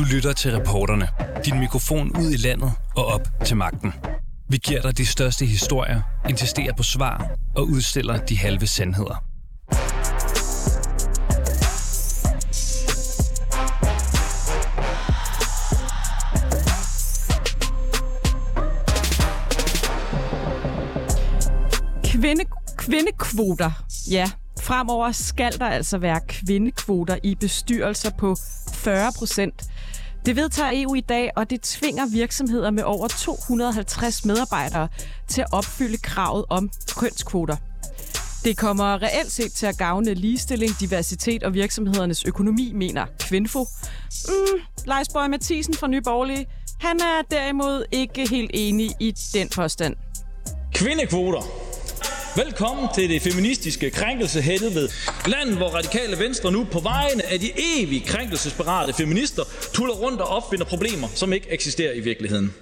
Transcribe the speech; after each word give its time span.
Du 0.00 0.04
lytter 0.04 0.32
til 0.32 0.56
reporterne. 0.56 1.08
Din 1.44 1.58
mikrofon 1.58 2.10
ud 2.20 2.30
i 2.32 2.36
landet 2.36 2.72
og 2.96 3.06
op 3.06 3.20
til 3.44 3.56
magten. 3.56 3.92
Vi 4.48 4.56
giver 4.56 4.80
dig 4.82 4.98
de 4.98 5.06
største 5.06 5.46
historier, 5.46 6.02
insisterer 6.28 6.72
på 6.76 6.82
svar 6.82 7.30
og 7.56 7.68
udstiller 7.68 8.16
de 8.16 8.38
halve 8.38 8.66
sandheder. 8.66 9.24
Kvinde, 22.04 22.44
kvindekvoter. 22.76 23.70
Ja, 24.10 24.30
fremover 24.60 25.12
skal 25.12 25.58
der 25.58 25.66
altså 25.66 25.98
være 25.98 26.20
kvindekvoter 26.28 27.18
i 27.22 27.34
bestyrelser 27.34 28.10
på 28.18 28.36
40 28.72 29.12
procent. 29.18 29.69
Det 30.26 30.36
vedtager 30.36 30.70
EU 30.74 30.94
i 30.94 31.00
dag, 31.00 31.30
og 31.36 31.50
det 31.50 31.60
tvinger 31.60 32.06
virksomheder 32.12 32.70
med 32.70 32.82
over 32.82 33.08
250 33.08 34.24
medarbejdere 34.24 34.88
til 35.28 35.40
at 35.40 35.46
opfylde 35.52 35.96
kravet 35.96 36.44
om 36.48 36.70
kønskvoter. 36.96 37.56
Det 38.44 38.56
kommer 38.56 39.02
reelt 39.02 39.32
set 39.32 39.52
til 39.52 39.66
at 39.66 39.78
gavne 39.78 40.14
ligestilling, 40.14 40.80
diversitet 40.80 41.42
og 41.42 41.54
virksomhedernes 41.54 42.24
økonomi, 42.24 42.72
mener 42.74 43.06
Kvinfo. 43.20 43.66
Mm, 44.28 44.60
Leis 44.86 45.08
Mathisen 45.14 45.74
fra 45.74 45.86
Nye 45.86 46.00
Borgerlige, 46.00 46.46
han 46.80 47.00
er 47.00 47.22
derimod 47.30 47.84
ikke 47.92 48.28
helt 48.28 48.50
enig 48.54 48.90
i 49.00 49.14
den 49.34 49.48
påstand. 49.48 49.96
Kvindekvoter. 50.74 51.69
Velkommen 52.36 52.88
til 52.94 53.10
det 53.10 53.22
feministiske 53.22 53.90
krænkelsehelvede. 53.90 54.88
Landet, 55.26 55.56
hvor 55.56 55.68
radikale 55.68 56.18
venstre 56.18 56.52
nu 56.52 56.64
på 56.64 56.80
vegne 56.80 57.32
af 57.32 57.40
de 57.40 57.50
evige 57.56 58.06
krænkelsesparate 58.06 58.92
feminister 58.92 59.42
tuller 59.72 59.94
rundt 59.94 60.20
og 60.20 60.26
opfinder 60.26 60.64
problemer, 60.64 61.08
som 61.14 61.32
ikke 61.32 61.50
eksisterer 61.50 61.92
i 61.92 62.00
virkeligheden. 62.00 62.54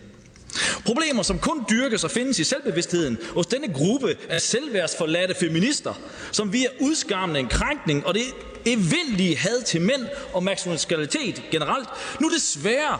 Problemer, 0.87 1.23
som 1.23 1.38
kun 1.38 1.65
dyrkes 1.71 2.05
og 2.05 2.10
findes 2.10 2.38
i 2.38 2.45
selvbevidstheden 2.45 3.19
hos 3.35 3.47
denne 3.47 3.73
gruppe 3.73 4.16
af 4.29 4.41
selvværdsforladte 4.41 5.35
feminister, 5.35 6.01
som 6.32 6.53
via 6.53 6.69
udskamning, 6.80 7.51
krænkning 7.51 8.07
og 8.07 8.15
det 8.15 8.23
evindelige 8.66 9.37
had 9.37 9.63
til 9.63 9.80
mænd 9.80 10.07
og 10.32 10.45
maskulinitet 10.45 11.43
generelt, 11.51 11.88
nu 12.21 12.30
desværre 12.35 12.99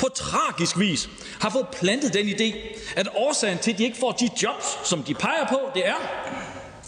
på 0.00 0.08
tragisk 0.14 0.78
vis 0.78 1.08
har 1.40 1.50
fået 1.50 1.66
plantet 1.80 2.14
den 2.14 2.26
idé, 2.26 2.78
at 2.96 3.08
årsagen 3.16 3.58
til, 3.58 3.72
at 3.72 3.78
de 3.78 3.84
ikke 3.84 3.98
får 3.98 4.12
de 4.12 4.28
jobs, 4.42 4.88
som 4.88 5.02
de 5.02 5.14
peger 5.14 5.46
på, 5.48 5.58
det 5.74 5.88
er, 5.88 5.94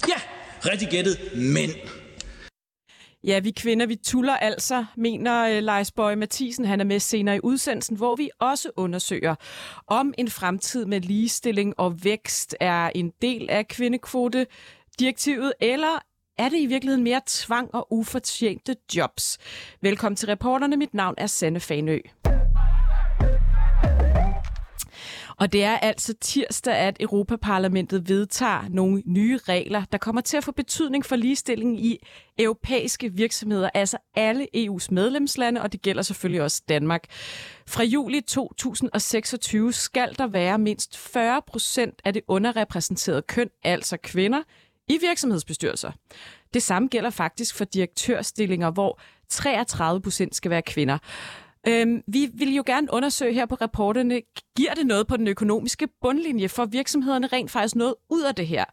ja, 0.09 0.21
rigtig 0.71 0.89
gættet, 0.89 1.19
mænd. 1.35 1.71
Ja, 3.25 3.39
vi 3.39 3.51
kvinder, 3.51 3.87
vi 3.87 3.97
tuller 3.97 4.37
altså, 4.37 4.85
mener 4.97 5.49
øh, 5.49 5.63
Leis 5.63 5.93
Bøge 5.93 6.17
Mathisen. 6.17 6.65
Han 6.65 6.81
er 6.81 6.85
med 6.85 7.01
senere 7.01 7.37
i 7.37 7.41
udsendelsen, 7.43 7.97
hvor 7.97 8.17
vi 8.17 8.31
også 8.41 8.71
undersøger, 8.77 9.35
om 9.87 10.15
en 10.19 10.31
fremtid 10.31 10.87
med 10.87 11.01
ligestilling 11.01 11.75
og 11.79 12.05
vækst 12.05 12.57
er 12.61 12.91
en 12.95 13.13
del 13.23 13.51
af 13.51 13.69
kvindekvotedirektivet, 13.69 15.53
eller 15.61 16.03
er 16.39 16.49
det 16.49 16.59
i 16.59 16.67
virkeligheden 16.67 17.05
mere 17.05 17.21
tvang 17.27 17.75
og 17.75 17.93
ufortjente 17.93 18.77
jobs? 18.97 19.39
Velkommen 19.81 20.17
til 20.17 20.29
reporterne. 20.29 20.77
Mit 20.77 20.95
navn 20.95 21.15
er 21.19 21.27
Sanne 21.27 21.61
Fanø. 21.61 21.99
Og 25.43 25.53
det 25.53 25.65
er 25.65 25.79
altså 25.79 26.15
tirsdag, 26.21 26.75
at 26.75 26.97
Europaparlamentet 27.01 28.09
vedtager 28.09 28.69
nogle 28.71 29.03
nye 29.07 29.39
regler, 29.49 29.85
der 29.93 29.99
kommer 29.99 30.21
til 30.21 30.37
at 30.37 30.45
få 30.45 30.53
betydning 30.53 31.05
for 31.05 31.17
ligestillingen 31.17 31.79
i 31.79 31.99
europæiske 32.39 33.13
virksomheder, 33.13 33.71
altså 33.75 33.99
alle 34.15 34.47
EU's 34.57 34.87
medlemslande, 34.91 35.63
og 35.63 35.73
det 35.73 35.83
gælder 35.83 36.03
selvfølgelig 36.03 36.43
også 36.43 36.63
Danmark. 36.69 37.05
Fra 37.67 37.83
juli 37.83 38.21
2026 38.21 39.73
skal 39.73 40.15
der 40.19 40.27
være 40.27 40.59
mindst 40.59 40.99
40 40.99 41.43
procent 41.47 41.95
af 42.05 42.13
det 42.13 42.23
underrepræsenterede 42.29 43.23
køn, 43.23 43.49
altså 43.65 43.97
kvinder, 43.97 44.43
i 44.89 44.99
virksomhedsbestyrelser. 45.01 45.93
Det 46.55 46.63
samme 46.63 46.89
gælder 46.89 47.11
faktisk 47.11 47.55
for 47.55 47.65
direktørstillinger, 47.65 48.71
hvor 48.71 49.01
33 49.29 50.03
procent 50.03 50.35
skal 50.35 50.51
være 50.51 50.63
kvinder. 50.63 50.99
Øhm, 51.67 52.03
vi 52.07 52.31
vil 52.35 52.55
jo 52.55 52.63
gerne 52.67 52.89
undersøge 52.93 53.35
her 53.35 53.47
på 53.47 53.55
rapporterne, 53.55 54.21
giver 54.57 54.75
det 54.75 54.87
noget 54.87 55.07
på 55.07 55.17
den 55.17 55.29
økonomiske 55.29 55.89
bundlinje 56.03 56.49
for 56.49 56.65
virksomhederne 56.65 57.27
rent 57.27 57.51
faktisk 57.51 57.75
noget 57.75 57.95
ud 58.11 58.23
af 58.23 58.35
det 58.35 58.47
her? 58.47 58.65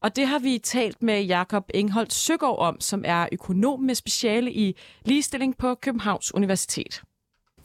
Og 0.00 0.16
det 0.16 0.26
har 0.26 0.38
vi 0.38 0.58
talt 0.58 1.02
med 1.02 1.22
Jakob 1.22 1.64
Engholdt 1.74 2.12
Søgaard 2.12 2.58
om, 2.58 2.80
som 2.80 3.02
er 3.06 3.26
økonom 3.32 3.80
med 3.80 3.94
speciale 3.94 4.52
i 4.52 4.76
ligestilling 5.04 5.56
på 5.56 5.74
Københavns 5.74 6.34
Universitet. 6.34 7.02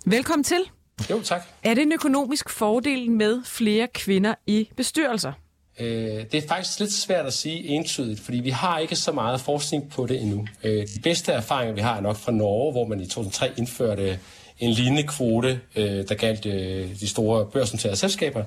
Velkommen 0.05 0.43
til. 0.43 0.61
Jo, 1.09 1.21
tak. 1.21 1.41
Er 1.63 1.73
det 1.73 1.81
en 1.81 1.91
økonomisk 1.91 2.49
fordel 2.49 3.11
med 3.11 3.43
flere 3.45 3.87
kvinder 3.87 4.35
i 4.47 4.69
bestyrelser? 4.77 5.33
Øh, 5.79 5.87
det 6.31 6.35
er 6.35 6.47
faktisk 6.47 6.79
lidt 6.79 6.93
svært 6.93 7.25
at 7.25 7.33
sige 7.33 7.67
entydigt, 7.67 8.19
fordi 8.19 8.39
vi 8.39 8.49
har 8.49 8.79
ikke 8.79 8.95
så 8.95 9.11
meget 9.11 9.41
forskning 9.41 9.89
på 9.89 10.05
det 10.05 10.21
endnu. 10.21 10.47
Øh, 10.63 10.87
de 10.95 10.99
bedste 11.03 11.31
erfaringer, 11.31 11.73
vi 11.73 11.81
har, 11.81 11.97
er 11.97 12.01
nok 12.01 12.15
fra 12.15 12.31
Norge, 12.31 12.71
hvor 12.71 12.87
man 12.87 12.99
i 12.99 13.05
2003 13.05 13.51
indførte 13.57 14.19
en 14.61 14.71
lignende 14.71 15.03
kvote, 15.03 15.59
øh, 15.75 16.07
der 16.09 16.15
galt 16.15 16.45
øh, 16.45 16.99
de 16.99 17.07
store 17.07 17.45
børsnoterede 17.45 17.95
selskaber. 17.95 18.43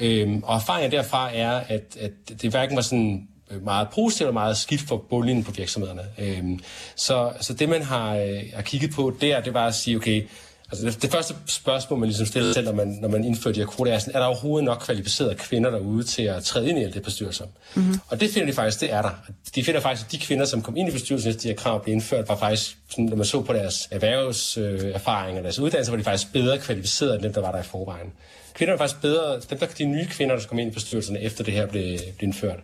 Øh, 0.00 0.38
og 0.42 0.56
erfaringen 0.56 0.92
derfra 0.92 1.34
er, 1.34 1.50
at, 1.50 1.96
at 2.00 2.12
det 2.42 2.50
hverken 2.50 2.76
var 2.76 2.82
sådan 2.82 3.28
øh, 3.50 3.64
meget 3.64 3.88
positivt 3.94 4.28
og 4.28 4.34
meget 4.34 4.56
skidt 4.56 4.80
for 4.80 4.96
bundlinjen 5.10 5.44
på 5.44 5.50
virksomhederne. 5.50 6.02
Øh, 6.18 6.58
så, 6.96 7.32
så 7.40 7.54
det, 7.54 7.68
man 7.68 7.82
har, 7.82 8.16
øh, 8.16 8.42
har 8.54 8.62
kigget 8.62 8.90
på 8.94 9.16
der, 9.20 9.40
det 9.40 9.54
var 9.54 9.66
at 9.66 9.74
sige, 9.74 9.96
okay, 9.96 10.22
Altså 10.70 10.86
det, 10.86 11.02
det 11.02 11.10
første 11.10 11.34
spørgsmål, 11.46 11.98
man 11.98 12.08
ligesom 12.08 12.26
stiller 12.26 12.52
selv, 12.52 12.66
når 12.66 12.72
man, 12.72 12.88
når 12.88 13.08
man 13.08 13.24
indfører 13.24 13.54
de 13.54 13.60
her 13.60 13.66
kvoter, 13.66 13.92
er, 13.92 13.98
sådan, 13.98 14.14
er 14.14 14.18
der 14.18 14.26
overhovedet 14.26 14.64
nok 14.64 14.78
kvalificerede 14.78 15.34
kvinder 15.34 15.70
derude 15.70 16.02
til 16.02 16.22
at 16.22 16.44
træde 16.44 16.68
ind 16.68 16.78
i 16.78 16.90
det 16.90 17.02
bestyrelser? 17.02 17.44
Mm-hmm. 17.74 17.98
Og 18.08 18.20
det 18.20 18.30
finder 18.30 18.46
de 18.46 18.52
faktisk, 18.52 18.80
det 18.80 18.92
er 18.92 19.02
der. 19.02 19.10
De 19.54 19.64
finder 19.64 19.80
faktisk, 19.80 20.06
at 20.06 20.12
de 20.12 20.18
kvinder, 20.18 20.44
som 20.44 20.62
kom 20.62 20.76
ind 20.76 20.88
i 20.88 20.92
bestyrelsen, 20.92 21.32
de 21.32 21.48
her 21.48 21.54
krav 21.54 21.84
blev 21.84 21.92
indført, 21.92 22.28
var 22.28 22.36
faktisk, 22.36 22.76
sådan, 22.90 23.04
når 23.04 23.16
man 23.16 23.26
så 23.26 23.40
på 23.40 23.52
deres 23.52 23.88
erhvervserfaring 23.90 25.38
og 25.38 25.44
deres 25.44 25.58
uddannelse, 25.58 25.92
var 25.92 25.98
de 25.98 26.04
faktisk 26.04 26.32
bedre 26.32 26.58
kvalificerede 26.58 27.14
end 27.14 27.22
dem, 27.22 27.32
der 27.32 27.40
var 27.40 27.52
der 27.52 27.58
i 27.58 27.62
forvejen. 27.62 28.12
Kvinder 28.54 28.72
var 28.72 28.78
faktisk 28.78 29.00
bedre, 29.00 29.40
dem 29.50 29.58
der, 29.58 29.66
de 29.66 29.84
nye 29.84 30.06
kvinder, 30.06 30.36
der 30.36 30.46
kom 30.46 30.58
ind 30.58 30.70
i 30.70 30.74
bestyrelserne, 30.74 31.20
efter 31.20 31.44
det 31.44 31.54
her 31.54 31.66
blev, 31.66 31.98
blev 31.98 32.28
indført, 32.28 32.58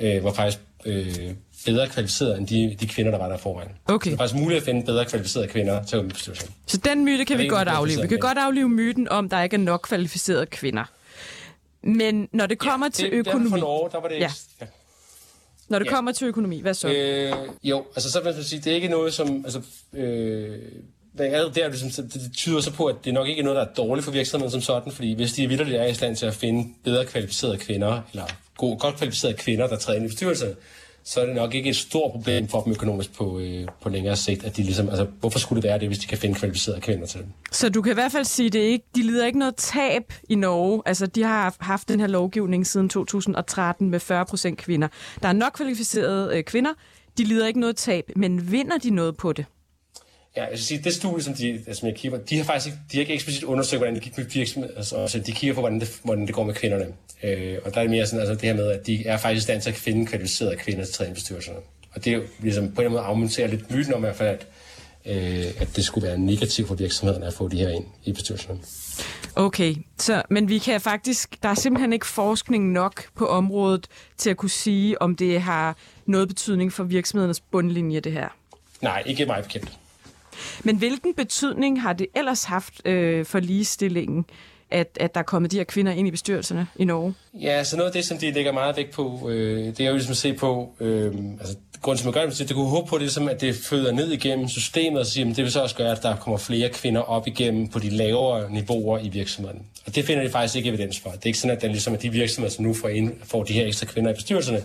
øh, 0.00 0.24
var 0.24 0.32
faktisk 0.32 0.58
øh, 0.84 1.30
bedre 1.64 1.88
kvalificeret 1.88 2.38
end 2.38 2.46
de, 2.46 2.76
de 2.80 2.86
kvinder, 2.88 3.10
der 3.10 3.18
var 3.18 3.28
der 3.28 3.36
forvejen. 3.36 3.70
Okay. 3.86 4.04
Så 4.04 4.10
det 4.10 4.14
er 4.14 4.18
faktisk 4.18 4.40
muligt 4.40 4.58
at 4.58 4.64
finde 4.64 4.86
bedre 4.86 5.04
kvalificerede 5.04 5.48
kvinder 5.48 5.84
til 5.84 6.02
bestyrelsen. 6.02 6.50
Så 6.66 6.76
den 6.76 7.04
myte 7.04 7.24
kan 7.24 7.38
vi 7.38 7.46
godt 7.46 7.68
aflive. 7.68 8.00
Vi 8.02 8.06
kan 8.06 8.18
godt 8.18 8.38
aflive 8.38 8.68
myten 8.68 9.08
om, 9.08 9.28
der 9.28 9.42
ikke 9.42 9.54
er 9.54 9.58
nok 9.58 9.80
kvalificerede 9.82 10.46
kvinder. 10.46 10.84
Men 11.82 12.28
når 12.32 12.46
det 12.46 12.58
kommer 12.58 12.86
ja, 12.86 12.90
til 12.90 13.10
det, 13.10 13.12
økonomi... 13.12 13.50
for 13.50 13.56
Norge, 13.56 13.90
der 13.92 14.00
var 14.00 14.08
det 14.08 14.14
Ja. 14.18 14.30
Ja. 14.60 14.66
Når 15.68 15.78
det 15.78 15.86
Ja. 15.86 15.90
kommer 15.90 16.12
til 16.12 16.26
økonomi, 16.26 16.60
hvad 16.60 16.74
så? 16.74 16.88
Øh, 16.88 17.32
jo, 17.62 17.84
altså 17.96 18.10
så 18.10 18.20
vil 18.20 18.34
jeg 18.36 18.44
sige, 18.44 18.60
det 18.60 18.70
er 18.70 18.74
ikke 18.74 18.88
noget, 18.88 19.14
som... 19.14 19.44
Altså, 19.44 19.60
øh, 19.92 20.58
er 21.18 21.44
det 21.44 21.54
der, 21.54 21.68
ligesom, 21.68 22.08
det 22.08 22.30
tyder 22.36 22.60
så 22.60 22.72
på, 22.72 22.86
at 22.86 22.96
det 23.04 23.14
nok 23.14 23.28
ikke 23.28 23.40
er 23.40 23.44
noget, 23.44 23.56
der 23.56 23.62
er 23.62 23.74
dårligt 23.74 24.04
for 24.04 24.12
virksomheden 24.12 24.50
som 24.50 24.60
sådan, 24.60 24.92
fordi 24.92 25.14
hvis 25.14 25.32
de 25.32 25.48
vildt 25.48 25.74
er 25.74 25.84
i 25.84 25.94
stand 25.94 26.16
til 26.16 26.26
at 26.26 26.34
finde 26.34 26.74
bedre 26.84 27.04
kvalificerede 27.06 27.58
kvinder, 27.58 28.00
eller 28.12 28.24
god, 28.56 28.78
godt 28.78 28.96
kvalificerede 28.96 29.36
kvinder, 29.36 29.66
der 29.66 29.76
træder 29.76 29.96
ind 29.98 30.06
i 30.06 30.08
bestyrelsen, 30.08 30.48
så 31.04 31.20
er 31.20 31.26
det 31.26 31.34
nok 31.34 31.54
ikke 31.54 31.70
et 31.70 31.76
stort 31.76 32.12
problem 32.12 32.48
for 32.48 32.60
dem 32.60 32.72
økonomisk 32.72 33.16
på, 33.16 33.38
øh, 33.38 33.66
på 33.82 33.88
længere 33.88 34.16
sigt, 34.16 34.44
at 34.44 34.56
de 34.56 34.62
ligesom, 34.62 34.88
altså, 34.88 35.06
hvorfor 35.20 35.38
skulle 35.38 35.62
det 35.62 35.68
være 35.68 35.78
det, 35.78 35.88
hvis 35.88 35.98
de 35.98 36.06
kan 36.06 36.18
finde 36.18 36.34
kvalificerede 36.34 36.80
kvinder 36.80 37.06
til 37.06 37.20
dem? 37.20 37.28
Så 37.52 37.68
du 37.68 37.82
kan 37.82 37.92
i 37.92 37.94
hvert 37.94 38.12
fald 38.12 38.24
sige, 38.24 38.46
at 38.46 38.52
det 38.52 38.58
ikke, 38.58 38.84
de 38.94 39.02
lider 39.02 39.26
ikke 39.26 39.38
noget 39.38 39.56
tab 39.56 40.12
i 40.28 40.34
Norge. 40.34 40.82
Altså, 40.86 41.06
de 41.06 41.22
har 41.22 41.56
haft 41.60 41.88
den 41.88 42.00
her 42.00 42.06
lovgivning 42.06 42.66
siden 42.66 42.88
2013 42.88 43.90
med 43.90 44.00
40 44.00 44.26
procent 44.26 44.58
kvinder. 44.58 44.88
Der 45.22 45.28
er 45.28 45.32
nok 45.32 45.52
kvalificerede 45.52 46.36
øh, 46.36 46.44
kvinder. 46.44 46.70
De 47.18 47.24
lider 47.24 47.46
ikke 47.46 47.60
noget 47.60 47.76
tab, 47.76 48.10
men 48.16 48.52
vinder 48.52 48.78
de 48.78 48.90
noget 48.90 49.16
på 49.16 49.32
det? 49.32 49.46
Ja, 50.36 50.44
jeg 50.44 50.58
skal 50.58 50.66
sige, 50.66 50.80
det 50.84 50.94
studie, 50.94 51.22
som, 51.22 51.34
de, 51.34 51.64
som 51.72 51.88
jeg 51.88 51.96
kigger 51.96 52.18
på, 52.18 52.24
de 52.30 52.36
har 52.36 52.44
faktisk 52.44 52.66
ikke, 52.66 52.78
de 52.92 52.96
har 52.96 53.00
ikke 53.00 53.14
eksplicit 53.14 53.44
undersøgt, 53.44 53.80
hvordan 53.80 53.94
det 53.94 54.02
gik 54.02 54.18
med 54.18 54.26
virksomheder. 54.26 54.74
Altså, 54.76 54.96
altså, 54.96 55.18
de 55.18 55.32
kigger 55.32 55.54
på, 55.54 55.60
hvordan 55.60 55.80
det, 55.80 56.00
hvordan 56.04 56.26
det 56.26 56.34
går 56.34 56.44
med 56.44 56.54
kvinderne. 56.54 56.86
Øh, 57.22 57.58
og 57.64 57.74
der 57.74 57.78
er 57.78 57.82
det 57.82 57.90
mere 57.90 58.06
sådan, 58.06 58.20
altså, 58.20 58.34
det 58.34 58.42
her 58.42 58.54
med, 58.54 58.70
at 58.70 58.86
de 58.86 59.06
er 59.06 59.16
faktisk 59.16 59.42
i 59.42 59.42
stand 59.42 59.62
til 59.62 59.70
at 59.70 59.76
finde 59.76 60.06
kvalificerede 60.06 60.56
kvinder 60.56 60.84
til 60.84 60.94
træningsbestyrelserne. 60.94 61.58
Og 61.94 62.04
det 62.04 62.12
er 62.12 62.16
jo 62.16 62.22
ligesom 62.40 62.64
på 62.64 62.68
en 62.68 62.70
eller 62.70 62.80
anden 62.80 62.92
måde 62.92 63.02
afmonterer 63.02 63.48
lidt 63.48 63.70
myten 63.70 63.94
om 63.94 64.00
i 64.00 64.06
hvert 64.06 64.16
fald, 64.16 64.28
at, 64.28 64.46
øh, 65.06 65.46
at 65.58 65.76
det 65.76 65.84
skulle 65.84 66.06
være 66.08 66.18
negativt 66.18 66.68
for 66.68 66.74
virksomhederne 66.74 67.26
at 67.26 67.34
få 67.34 67.48
de 67.48 67.56
her 67.56 67.68
ind 67.68 67.84
i 68.04 68.12
bestyrelserne. 68.12 68.58
Okay, 69.36 69.74
så, 69.98 70.22
men 70.30 70.48
vi 70.48 70.58
kan 70.58 70.80
faktisk, 70.80 71.42
der 71.42 71.48
er 71.48 71.54
simpelthen 71.54 71.92
ikke 71.92 72.06
forskning 72.06 72.72
nok 72.72 73.04
på 73.16 73.26
området 73.26 73.86
til 74.16 74.30
at 74.30 74.36
kunne 74.36 74.50
sige, 74.50 75.02
om 75.02 75.16
det 75.16 75.40
har 75.40 75.76
noget 76.06 76.28
betydning 76.28 76.72
for 76.72 76.84
virksomhedernes 76.84 77.40
bundlinje, 77.40 78.00
det 78.00 78.12
her. 78.12 78.28
Nej, 78.80 79.02
ikke 79.06 79.26
meget 79.26 79.44
bekendt. 79.44 79.78
Men 80.64 80.76
hvilken 80.76 81.14
betydning 81.14 81.82
har 81.82 81.92
det 81.92 82.06
ellers 82.16 82.44
haft 82.44 82.86
øh, 82.86 83.26
for 83.26 83.40
ligestillingen? 83.40 84.24
at, 84.72 84.98
at 85.00 85.14
der 85.14 85.20
er 85.20 85.24
kommet 85.24 85.50
de 85.50 85.56
her 85.56 85.64
kvinder 85.64 85.92
ind 85.92 86.08
i 86.08 86.10
bestyrelserne 86.10 86.66
i 86.76 86.84
Norge? 86.84 87.14
Ja, 87.34 87.64
så 87.64 87.76
noget 87.76 87.90
af 87.90 87.92
det, 87.92 88.04
som 88.04 88.18
de 88.18 88.30
lægger 88.30 88.52
meget 88.52 88.76
vægt 88.76 88.90
på, 88.90 89.30
øh, 89.30 89.66
det 89.66 89.80
er 89.80 89.86
jo 89.86 89.92
ligesom 89.92 90.10
at 90.10 90.16
se 90.16 90.32
på, 90.32 90.74
øh, 90.80 91.14
altså 91.40 91.56
grunden 91.82 91.98
til, 91.98 92.08
at 92.08 92.14
man 92.14 92.24
gør 92.24 92.30
det, 92.30 92.48
det 92.48 92.56
kunne 92.56 92.68
håbe 92.68 92.88
på, 92.88 92.98
det, 92.98 93.10
som, 93.10 93.22
ligesom, 93.22 93.28
at 93.28 93.40
det 93.40 93.64
føder 93.64 93.92
ned 93.92 94.12
igennem 94.12 94.48
systemet, 94.48 95.00
og 95.00 95.06
så 95.06 95.12
siger, 95.12 95.26
det 95.26 95.44
vil 95.44 95.52
så 95.52 95.62
også 95.62 95.76
gøre, 95.76 95.92
at 95.92 96.02
der 96.02 96.16
kommer 96.16 96.38
flere 96.38 96.68
kvinder 96.68 97.00
op 97.00 97.26
igennem 97.26 97.68
på 97.68 97.78
de 97.78 97.90
lavere 97.90 98.52
niveauer 98.52 98.98
i 98.98 99.08
virksomheden. 99.08 99.62
Og 99.86 99.94
det 99.94 100.04
finder 100.04 100.24
de 100.24 100.30
faktisk 100.30 100.56
ikke 100.56 100.68
evidens 100.68 101.00
for. 101.00 101.10
Det 101.10 101.22
er 101.22 101.26
ikke 101.26 101.38
sådan, 101.38 101.56
at, 101.56 101.62
den, 101.62 101.70
ligesom, 101.70 101.94
at 101.94 102.02
de 102.02 102.10
virksomheder, 102.10 102.54
som 102.54 102.64
nu 102.64 102.74
får, 102.74 102.88
ind, 102.88 103.12
får 103.24 103.44
de 103.44 103.52
her 103.52 103.66
ekstra 103.66 103.86
kvinder 103.86 104.10
i 104.10 104.14
bestyrelserne, 104.14 104.62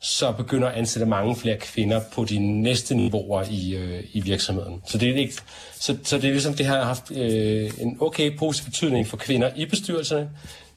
så 0.00 0.32
begynder 0.32 0.68
at 0.68 0.74
ansætte 0.74 1.06
mange 1.06 1.36
flere 1.36 1.56
kvinder 1.56 2.00
på 2.12 2.24
de 2.24 2.38
næste 2.38 2.94
niveauer 2.94 3.44
i, 3.50 3.76
øh, 3.76 4.04
i 4.12 4.20
virksomheden. 4.20 4.82
Så 4.86 4.98
det 4.98 5.10
er 5.10 5.14
ikke, 5.14 5.34
så, 5.74 5.96
så 6.02 6.16
det 6.16 6.24
er 6.24 6.30
ligesom, 6.30 6.54
det 6.54 6.66
har 6.66 6.84
haft 6.84 7.10
øh, 7.10 7.70
en 7.80 7.96
okay 8.00 8.38
positiv 8.38 8.64
betydning 8.64 9.06
for 9.06 9.16
kvinder 9.16 9.50
i 9.56 9.66
bestyrelserne, 9.66 10.30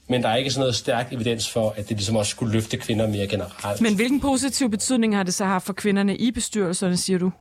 men 0.08 0.24
der 0.24 0.30
er 0.30 0.36
ikke 0.36 0.52
sådan 0.52 0.60
noget 0.62 0.76
stærk 0.76 1.14
evidens 1.14 1.50
for, 1.50 1.74
at 1.78 1.90
det 1.90 1.98
ligesom 1.98 2.16
også 2.16 2.30
skulle 2.30 2.54
løfte 2.54 2.78
kvinder 2.78 3.08
mere 3.08 3.28
generelt. 3.28 3.82
Men 3.82 3.96
hvilken 3.96 4.20
positiv 4.20 4.70
betydning 4.70 5.16
har 5.16 5.24
det 5.24 5.34
så 5.34 5.46
haft 5.46 5.66
for 5.66 5.74
kvinderne 5.74 6.18
i 6.18 6.32
bestyrelserne, 6.32 6.98
siger 6.98 7.20
du? 7.20 7.32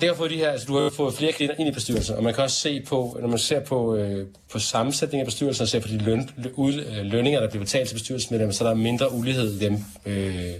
Det 0.00 0.08
har 0.08 0.14
fået 0.14 0.30
de 0.30 0.36
her, 0.36 0.50
altså 0.50 0.66
du 0.66 0.76
har 0.76 0.90
fået 0.90 1.14
flere 1.14 1.32
kvinder 1.32 1.54
ind 1.58 1.68
i 1.68 1.72
bestyrelsen, 1.72 2.16
og 2.16 2.22
man 2.22 2.34
kan 2.34 2.44
også 2.44 2.60
se 2.60 2.80
på, 2.80 3.16
når 3.20 3.28
man 3.28 3.38
ser 3.38 3.60
på, 3.60 3.96
øh, 3.96 4.26
på 4.52 4.58
sammensætningen 4.58 5.20
af 5.20 5.26
bestyrelsen, 5.26 5.62
og 5.62 5.68
ser 5.68 5.80
på 5.80 5.88
de 5.88 5.98
løn, 5.98 6.30
ud, 6.54 6.74
øh, 6.74 7.04
lønninger, 7.04 7.40
der 7.40 7.48
bliver 7.48 7.64
betalt 7.64 7.88
til 7.88 7.94
bestyrelsesmedlemmer, 7.94 8.52
så 8.52 8.64
der 8.64 8.70
er 8.70 8.74
mindre 8.74 9.12
ulighed 9.12 9.54
i 9.54 9.58
dem, 9.58 9.78
øh, 10.06 10.50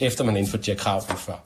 efter 0.00 0.24
man 0.24 0.34
har 0.34 0.38
indført 0.38 0.66
de 0.66 0.70
her 0.70 0.78
krav 0.78 1.02
før. 1.02 1.44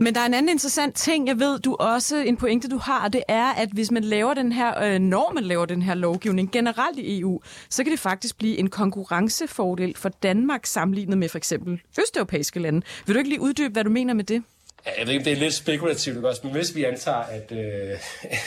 Men 0.00 0.14
der 0.14 0.20
er 0.20 0.26
en 0.26 0.34
anden 0.34 0.48
interessant 0.48 0.94
ting, 0.94 1.28
jeg 1.28 1.38
ved, 1.38 1.58
du 1.58 1.76
også, 1.80 2.16
en 2.16 2.36
pointe 2.36 2.68
du 2.68 2.78
har, 2.78 3.08
det 3.08 3.22
er, 3.28 3.44
at 3.44 3.68
hvis 3.72 3.90
man 3.90 4.04
laver 4.04 4.34
den 4.34 4.52
her, 4.52 4.82
øh, 4.82 4.98
når 4.98 5.32
man 5.34 5.44
laver 5.44 5.66
den 5.66 5.82
her 5.82 5.94
lovgivning 5.94 6.52
generelt 6.52 6.98
i 6.98 7.20
EU, 7.20 7.40
så 7.70 7.84
kan 7.84 7.92
det 7.92 8.00
faktisk 8.00 8.38
blive 8.38 8.58
en 8.58 8.70
konkurrencefordel 8.70 9.96
for 9.96 10.08
Danmark 10.08 10.66
sammenlignet 10.66 11.18
med 11.18 11.28
for 11.28 11.38
eksempel 11.38 11.80
østeuropæiske 12.00 12.60
lande. 12.60 12.82
Vil 13.06 13.14
du 13.14 13.18
ikke 13.18 13.30
lige 13.30 13.40
uddybe, 13.40 13.72
hvad 13.72 13.84
du 13.84 13.90
mener 13.90 14.14
med 14.14 14.24
det? 14.24 14.42
Jeg 14.86 15.06
ved 15.06 15.12
ikke, 15.12 15.24
det 15.24 15.32
er 15.32 15.36
lidt 15.36 15.54
spekulativt 15.54 16.24
også, 16.24 16.40
men 16.44 16.52
hvis 16.52 16.74
vi 16.74 16.84
antager, 16.84 17.16
at, 17.16 17.52
øh, 17.52 17.98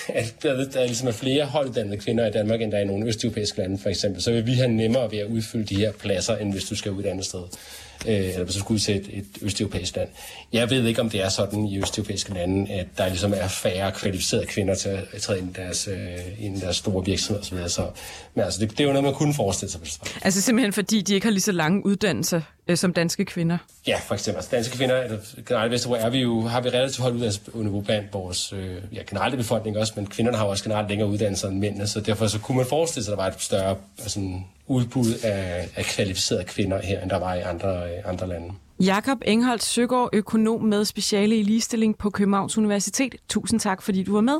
at 0.07 0.36
der, 0.44 0.69
der 0.69 0.80
er 0.80 0.86
ligesom 0.86 1.07
er 1.07 1.12
flere 1.12 1.45
holddannede 1.45 1.98
kvinder 1.98 2.28
i 2.28 2.31
Danmark, 2.31 2.62
end 2.62 2.72
der 2.72 2.78
er 2.78 2.81
i 2.81 2.86
nogle 2.86 3.07
østeuropæiske 3.07 3.57
lande 3.57 3.78
for 3.78 3.89
eksempel, 3.89 4.22
så 4.22 4.31
vil 4.31 4.45
vi 4.45 4.54
have 4.54 4.68
nemmere 4.68 5.12
ved 5.12 5.19
at 5.19 5.28
udfylde 5.28 5.66
de 5.66 5.75
her 5.75 5.92
pladser, 5.92 6.36
end 6.36 6.51
hvis 6.51 6.66
du 6.66 6.75
skal 6.75 6.92
ud 6.92 7.04
et 7.04 7.06
andet 7.06 7.25
sted 7.25 7.42
øh, 8.07 8.15
eller 8.15 8.44
hvis 8.44 8.56
du 8.56 8.59
skulle 8.59 8.75
ud 8.75 8.80
til 8.80 8.95
et, 8.95 9.25
østeuropæisk 9.42 9.95
land. 9.95 10.09
Jeg 10.53 10.69
ved 10.69 10.86
ikke, 10.86 11.01
om 11.01 11.09
det 11.09 11.21
er 11.21 11.30
sådan 11.30 11.65
i 11.65 11.77
østeuropæiske 11.77 12.33
lande, 12.33 12.71
at 12.71 12.88
der 12.98 13.07
ligesom 13.07 13.33
er 13.36 13.48
færre 13.48 13.92
kvalificerede 13.92 14.45
kvinder 14.45 14.75
til 14.75 14.89
at 14.89 15.21
træde 15.21 15.39
ind 15.39 15.50
i 15.50 15.53
deres, 15.53 15.88
øh, 15.88 16.45
ind 16.45 16.57
i 16.57 16.59
deres 16.59 16.77
store 16.77 17.06
virksomheder 17.06 17.45
osv. 17.45 17.69
Så, 17.69 17.88
men 18.33 18.45
altså, 18.45 18.59
det, 18.59 18.71
det 18.71 18.80
er 18.80 18.83
jo 18.83 18.89
noget, 18.89 19.03
man 19.03 19.13
kunne 19.13 19.33
forestille 19.33 19.71
sig. 19.71 19.81
Altså 20.21 20.42
simpelthen 20.42 20.74
fordi, 20.74 21.01
de 21.01 21.13
ikke 21.13 21.25
har 21.25 21.31
lige 21.31 21.42
så 21.42 21.51
lange 21.51 21.86
uddannelser 21.86 22.42
øh, 22.68 22.77
som 22.77 22.94
danske 22.94 23.25
kvinder? 23.25 23.57
Ja, 23.88 24.00
for 24.07 24.13
eksempel. 24.13 24.38
Altså, 24.38 24.51
danske 24.51 24.77
kvinder, 24.77 25.01
eller 25.01 25.18
generelt 25.45 25.71
Vesterbro, 25.71 25.95
er 25.95 26.09
vi 26.09 26.19
jo, 26.19 26.42
har 26.42 26.62
vi 26.62 26.69
relativt 26.69 27.00
højt 27.00 27.13
uddannelsesniveau 27.13 27.81
blandt 27.81 28.13
vores 28.13 28.53
øh, 28.53 28.75
ja, 28.94 29.01
generelle 29.09 29.38
befolkning 29.38 29.77
også, 29.77 29.94
men 29.95 30.07
kvinderne 30.07 30.38
har 30.38 30.45
også 30.45 30.63
generelt 30.63 30.89
længere 30.89 31.09
uddannelser 31.09 31.48
end 31.48 31.59
mændene, 31.59 31.88
så 31.88 32.00
derfor 32.00 32.27
så 32.27 32.39
kunne 32.39 32.57
man 32.57 32.65
forestille 32.65 33.06
sig, 33.06 33.12
at 33.12 33.18
der 33.18 33.24
var 33.24 33.31
et 33.31 33.42
større 33.42 33.75
altså, 34.00 34.19
udbud 34.72 35.10
af, 35.24 35.70
af 35.76 35.86
kvalificerede 35.86 36.46
kvinder 36.54 36.82
her, 36.82 37.02
end 37.02 37.10
der 37.10 37.20
var 37.20 37.34
i 37.34 37.40
andre, 37.40 37.70
øh, 37.70 38.10
andre 38.12 38.28
lande. 38.28 38.54
Jakob 38.80 39.18
Engholdt 39.26 39.64
Søgaard, 39.64 40.10
økonom 40.14 40.62
med 40.64 40.86
speciale 40.86 41.40
i 41.40 41.44
ligestilling 41.44 41.98
på 41.98 42.10
Københavns 42.10 42.58
Universitet. 42.58 43.16
Tusind 43.30 43.60
tak, 43.60 43.82
fordi 43.82 44.04
du 44.04 44.14
var 44.14 44.22
med. 44.22 44.40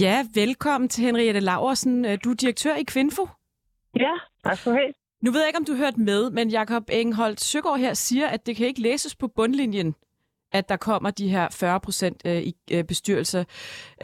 Ja, 0.00 0.26
velkommen 0.34 0.88
til 0.88 1.04
Henriette 1.04 1.40
Laversen. 1.40 2.18
Du 2.24 2.30
er 2.30 2.34
direktør 2.34 2.74
i 2.76 2.82
Kvinfo. 2.82 3.28
Ja, 3.96 4.12
tak 4.44 4.58
skal 4.58 4.72
du 4.72 4.76
have. 4.76 4.92
Nu 5.22 5.30
ved 5.30 5.40
jeg 5.40 5.48
ikke, 5.48 5.58
om 5.58 5.64
du 5.64 5.72
har 5.72 5.84
hørt 5.84 5.98
med, 5.98 6.30
men 6.30 6.48
Jakob 6.48 6.82
Engholdt 6.92 7.40
Søgaard 7.40 7.78
her 7.78 7.94
siger, 7.94 8.26
at 8.26 8.46
det 8.46 8.56
kan 8.56 8.66
ikke 8.66 8.80
læses 8.80 9.16
på 9.16 9.28
bundlinjen, 9.28 9.94
at 10.52 10.68
der 10.68 10.76
kommer 10.76 11.10
de 11.10 11.28
her 11.28 11.48
40 11.60 11.80
procent 11.80 12.22
øh, 12.26 12.36
i 12.36 12.54
øh, 12.72 12.84
bestyrelser. 12.84 13.44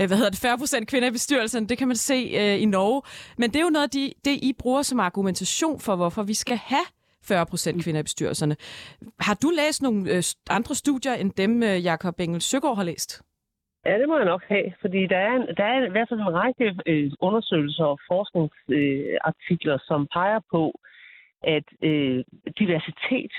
Øh, 0.00 0.06
hvad 0.06 0.16
hedder 0.16 0.30
det? 0.30 0.40
40 0.42 0.58
procent 0.58 0.88
kvinder 0.88 1.08
i 1.08 1.12
bestyrelsen, 1.12 1.68
det 1.68 1.78
kan 1.78 1.88
man 1.88 1.96
se 1.96 2.18
øh, 2.40 2.62
i 2.62 2.64
Norge. 2.64 3.02
Men 3.38 3.50
det 3.50 3.56
er 3.56 3.64
jo 3.64 3.70
noget, 3.70 3.94
de, 3.94 4.12
det 4.24 4.30
I 4.42 4.52
bruger 4.58 4.82
som 4.82 5.00
argumentation 5.00 5.80
for, 5.80 5.96
hvorfor 5.96 6.22
vi 6.22 6.34
skal 6.34 6.56
have 6.56 6.86
40 7.28 7.46
procent 7.46 7.84
kvinder 7.84 8.00
i 8.00 8.02
bestyrelserne. 8.02 8.56
Har 9.20 9.34
du 9.42 9.50
læst 9.56 9.82
nogle 9.82 10.10
øh, 10.10 10.22
andre 10.50 10.74
studier 10.74 11.14
end 11.14 11.30
dem, 11.30 11.62
øh, 11.62 11.84
Jakob 11.84 12.20
Engel 12.20 12.40
Søgaard 12.40 12.76
har 12.76 12.84
læst? 12.84 13.22
Ja, 13.86 13.98
det 14.00 14.08
må 14.08 14.16
jeg 14.16 14.32
nok 14.34 14.44
have, 14.48 14.68
fordi 14.80 15.06
der 15.06 15.20
er, 15.30 15.36
der 15.58 15.64
er 15.64 15.86
i 15.86 15.90
hvert 15.90 16.08
fald 16.08 16.20
en 16.20 16.34
række 16.42 16.66
øh, 16.86 17.10
undersøgelser 17.20 17.84
og 17.84 17.98
forskningsartikler, 18.10 19.74
øh, 19.74 19.86
som 19.88 20.08
peger 20.12 20.40
på, 20.50 20.62
at 21.42 21.66
øh, 21.82 22.24
diversitet 22.58 23.32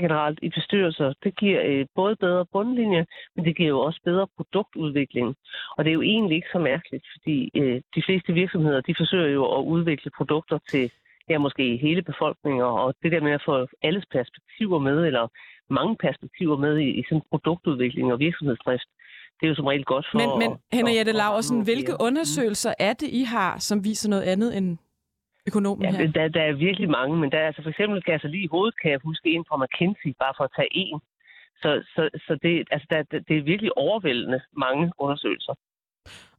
generelt 0.00 0.38
i 0.42 0.48
bestyrelser, 0.48 1.12
det 1.24 1.36
giver 1.36 1.60
øh, 1.64 1.86
både 1.94 2.16
bedre 2.16 2.46
bundlinje, 2.52 3.06
men 3.36 3.44
det 3.44 3.56
giver 3.56 3.68
jo 3.68 3.80
også 3.80 4.00
bedre 4.04 4.26
produktudvikling. 4.36 5.28
Og 5.76 5.84
det 5.84 5.90
er 5.90 5.94
jo 5.94 6.02
egentlig 6.02 6.36
ikke 6.36 6.52
så 6.52 6.58
mærkeligt, 6.58 7.06
fordi 7.14 7.50
øh, 7.54 7.80
de 7.94 8.02
fleste 8.06 8.32
virksomheder, 8.32 8.80
de 8.80 8.94
forsøger 8.98 9.28
jo 9.28 9.44
at 9.58 9.62
udvikle 9.64 10.10
produkter 10.18 10.58
til 10.70 10.90
ja, 11.30 11.38
måske 11.38 11.76
hele 11.76 12.02
befolkningen, 12.02 12.62
og 12.62 12.94
det 13.02 13.12
der 13.12 13.20
med 13.20 13.32
at 13.32 13.42
få 13.44 13.66
alles 13.82 14.04
perspektiver 14.16 14.78
med, 14.78 15.06
eller 15.06 15.28
mange 15.70 15.96
perspektiver 15.96 16.56
med 16.56 16.78
i, 16.78 16.88
i 17.00 17.02
sådan 17.08 17.22
produktudvikling 17.30 18.12
og 18.12 18.18
virksomhedsdrift, 18.18 18.88
det 19.40 19.46
er 19.46 19.48
jo 19.48 19.54
som 19.54 19.66
regel 19.66 19.84
godt 19.84 20.06
for... 20.10 20.18
Men, 20.18 20.30
men 20.42 20.58
Henriette 20.72 21.12
Laversen, 21.12 21.60
hvilke 21.64 21.92
undersøgelser 22.00 22.74
er 22.78 22.92
det, 22.92 23.08
I 23.08 23.22
har, 23.22 23.58
som 23.58 23.84
viser 23.84 24.08
noget 24.10 24.22
andet 24.22 24.56
end 24.56 24.78
økonomen 25.50 25.84
ja, 25.84 25.90
her? 25.90 26.12
Der, 26.18 26.28
der 26.28 26.42
er 26.50 26.62
virkelig 26.66 26.88
mange, 26.98 27.14
men 27.22 27.28
der 27.32 27.38
er 27.38 27.46
altså 27.50 27.62
for 27.62 27.72
eksempel, 27.74 28.02
kan 28.02 28.12
jeg 28.12 28.20
så 28.20 28.30
lige 28.34 28.46
i 28.48 28.52
hovedet, 28.54 28.80
kan 28.80 28.90
jeg 28.90 29.00
huske 29.08 29.26
en 29.34 29.44
fra 29.48 29.60
McKinsey, 29.62 30.10
bare 30.24 30.34
for 30.36 30.44
at 30.44 30.54
tage 30.58 30.72
en. 30.84 30.98
Så, 31.62 31.70
så, 31.94 32.02
så 32.26 32.32
det, 32.42 32.52
altså 32.74 32.86
der, 32.90 33.02
det 33.28 33.34
er 33.36 33.50
virkelig 33.52 33.78
overvældende 33.86 34.40
mange 34.64 34.92
undersøgelser. 34.98 35.54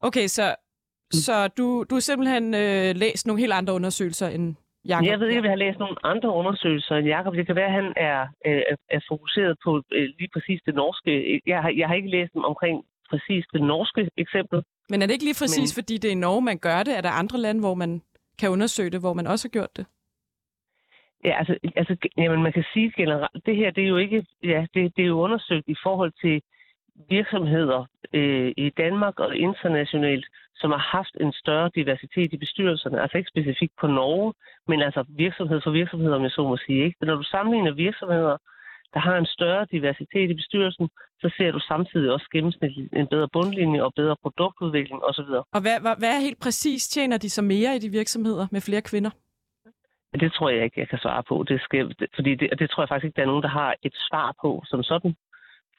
Okay, 0.08 0.28
så, 0.28 0.46
mm. 0.50 1.22
så 1.28 1.48
du, 1.48 1.86
du 1.90 1.96
har 1.96 2.06
simpelthen 2.10 2.46
øh, 2.64 2.90
læst 3.04 3.28
nogle 3.28 3.42
helt 3.44 3.54
andre 3.54 3.74
undersøgelser 3.74 4.28
end 4.28 4.56
Jacob? 4.88 5.06
Jeg 5.06 5.20
ved 5.20 5.28
ikke, 5.28 5.40
om 5.40 5.46
jeg 5.46 5.52
har 5.58 5.66
læst 5.66 5.80
nogle 5.80 5.98
andre 6.04 6.30
undersøgelser 6.40 6.96
end 6.96 7.08
Jacob. 7.08 7.34
Det 7.36 7.46
kan 7.46 7.56
være, 7.56 7.72
at 7.74 7.78
han 7.82 7.94
er, 7.98 8.20
øh, 8.46 8.62
er 8.90 9.02
fokuseret 9.12 9.58
på 9.66 9.72
øh, 9.92 10.08
lige 10.20 10.30
præcis 10.34 10.60
det 10.66 10.76
norske. 10.76 11.42
Jeg 11.48 11.62
har, 11.62 11.70
jeg 11.70 11.88
har 11.88 11.96
ikke 11.96 12.10
læst 12.10 12.34
dem 12.34 12.44
omkring 12.44 12.86
præcis 13.10 13.46
det 13.54 13.62
norske 13.62 14.10
eksempel. 14.18 14.64
Men 14.90 15.02
er 15.02 15.06
det 15.06 15.14
ikke 15.14 15.30
lige 15.30 15.42
præcis, 15.44 15.70
Men... 15.70 15.84
fordi 15.84 15.98
det 15.98 16.08
er 16.08 16.12
i 16.12 16.26
Norge, 16.28 16.42
man 16.42 16.58
gør 16.58 16.84
det? 16.84 16.98
Er 16.98 17.02
der 17.02 17.20
andre 17.22 17.38
lande, 17.38 17.62
hvor 17.62 17.74
man 17.74 18.02
kan 18.40 18.50
undersøge 18.50 18.90
det, 18.90 19.00
hvor 19.00 19.14
man 19.14 19.28
også 19.28 19.48
har 19.48 19.52
gjort 19.58 19.78
det? 19.78 19.86
Ja, 21.24 21.38
altså, 21.40 21.58
altså 21.76 21.96
jamen, 22.18 22.44
man 22.44 22.54
kan 22.54 22.66
sige 22.74 22.94
generelt, 22.98 23.46
det 23.46 23.56
her 23.56 23.72
det 23.72 23.84
er 23.84 23.88
jo 23.88 23.98
ikke, 23.98 24.26
ja, 24.44 24.66
det, 24.74 24.96
det 24.96 25.04
er 25.04 25.08
jo 25.08 25.20
undersøgt 25.22 25.68
i 25.68 25.76
forhold 25.84 26.12
til 26.22 26.42
virksomheder 27.10 27.86
øh, 28.14 28.54
i 28.58 28.70
Danmark 28.70 29.20
og 29.20 29.36
internationalt, 29.36 30.26
som 30.56 30.72
har 30.72 30.84
haft 30.98 31.18
en 31.20 31.34
større 31.34 31.72
diversitet 31.76 32.34
i 32.34 32.38
bestyrelserne. 32.38 33.02
Altså 33.02 33.18
ikke 33.18 33.30
specifikt 33.30 33.74
på 33.82 33.88
Norge, 33.88 34.34
men 34.68 34.82
altså 34.82 35.06
virksomhed 35.10 35.62
for 35.62 35.72
virksomheder, 35.72 36.16
om 36.16 36.24
jeg 36.24 36.32
så 36.32 36.44
må 36.44 36.58
sige. 36.58 36.84
Ikke? 36.86 36.98
Men 37.00 37.08
når 37.08 37.16
du 37.16 37.24
sammenligner 37.24 37.72
virksomheder, 37.72 38.38
der 38.94 39.00
har 39.00 39.18
en 39.18 39.26
større 39.26 39.68
diversitet 39.72 40.30
i 40.30 40.34
bestyrelsen, 40.34 40.90
så 41.22 41.34
ser 41.38 41.52
du 41.52 41.60
samtidig 41.60 42.12
også 42.12 42.28
gennemsnitligt 42.34 42.94
en 42.94 43.08
bedre 43.08 43.30
bundlinje 43.34 43.84
og 43.84 43.94
bedre 43.96 44.16
produktudvikling 44.22 45.04
osv. 45.04 45.30
Og 45.56 45.62
hvad, 45.62 45.78
hvad, 45.82 45.96
hvad 46.00 46.10
er 46.16 46.20
helt 46.20 46.40
præcis? 46.40 46.88
Tjener 46.88 47.18
de 47.18 47.30
så 47.30 47.42
mere 47.42 47.76
i 47.76 47.80
de 47.80 47.90
virksomheder 47.90 48.48
med 48.52 48.62
flere 48.62 48.82
kvinder? 48.82 49.10
Det 50.14 50.34
tror 50.34 50.50
jeg 50.50 50.64
ikke, 50.64 50.80
jeg 50.80 50.90
kan 50.90 51.00
svare 51.00 51.24
på. 51.30 51.46
Det 51.48 51.62
skal, 51.62 51.96
fordi 52.16 52.36
det, 52.36 52.50
det 52.60 52.70
tror 52.70 52.84
jeg 52.84 52.90
faktisk 52.90 53.06
ikke, 53.06 53.16
der 53.16 53.22
er 53.22 53.34
nogen, 53.34 53.44
der 53.44 53.50
har 53.50 53.76
et 53.84 53.96
svar 54.10 54.36
på 54.42 54.64
som 54.66 54.84
sådan. 54.84 55.16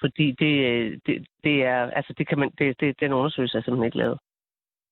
Fordi 0.00 0.26
det, 0.42 0.54
det, 1.06 1.26
det 1.44 1.56
er, 1.64 1.90
altså 1.98 2.14
det 2.18 2.28
kan 2.28 2.38
man, 2.38 2.50
det, 2.58 2.80
det, 2.80 3.00
den 3.00 3.12
undersøgelse 3.12 3.58
er 3.58 3.62
simpelthen 3.62 3.86
ikke 3.86 3.98
lavet. 3.98 4.18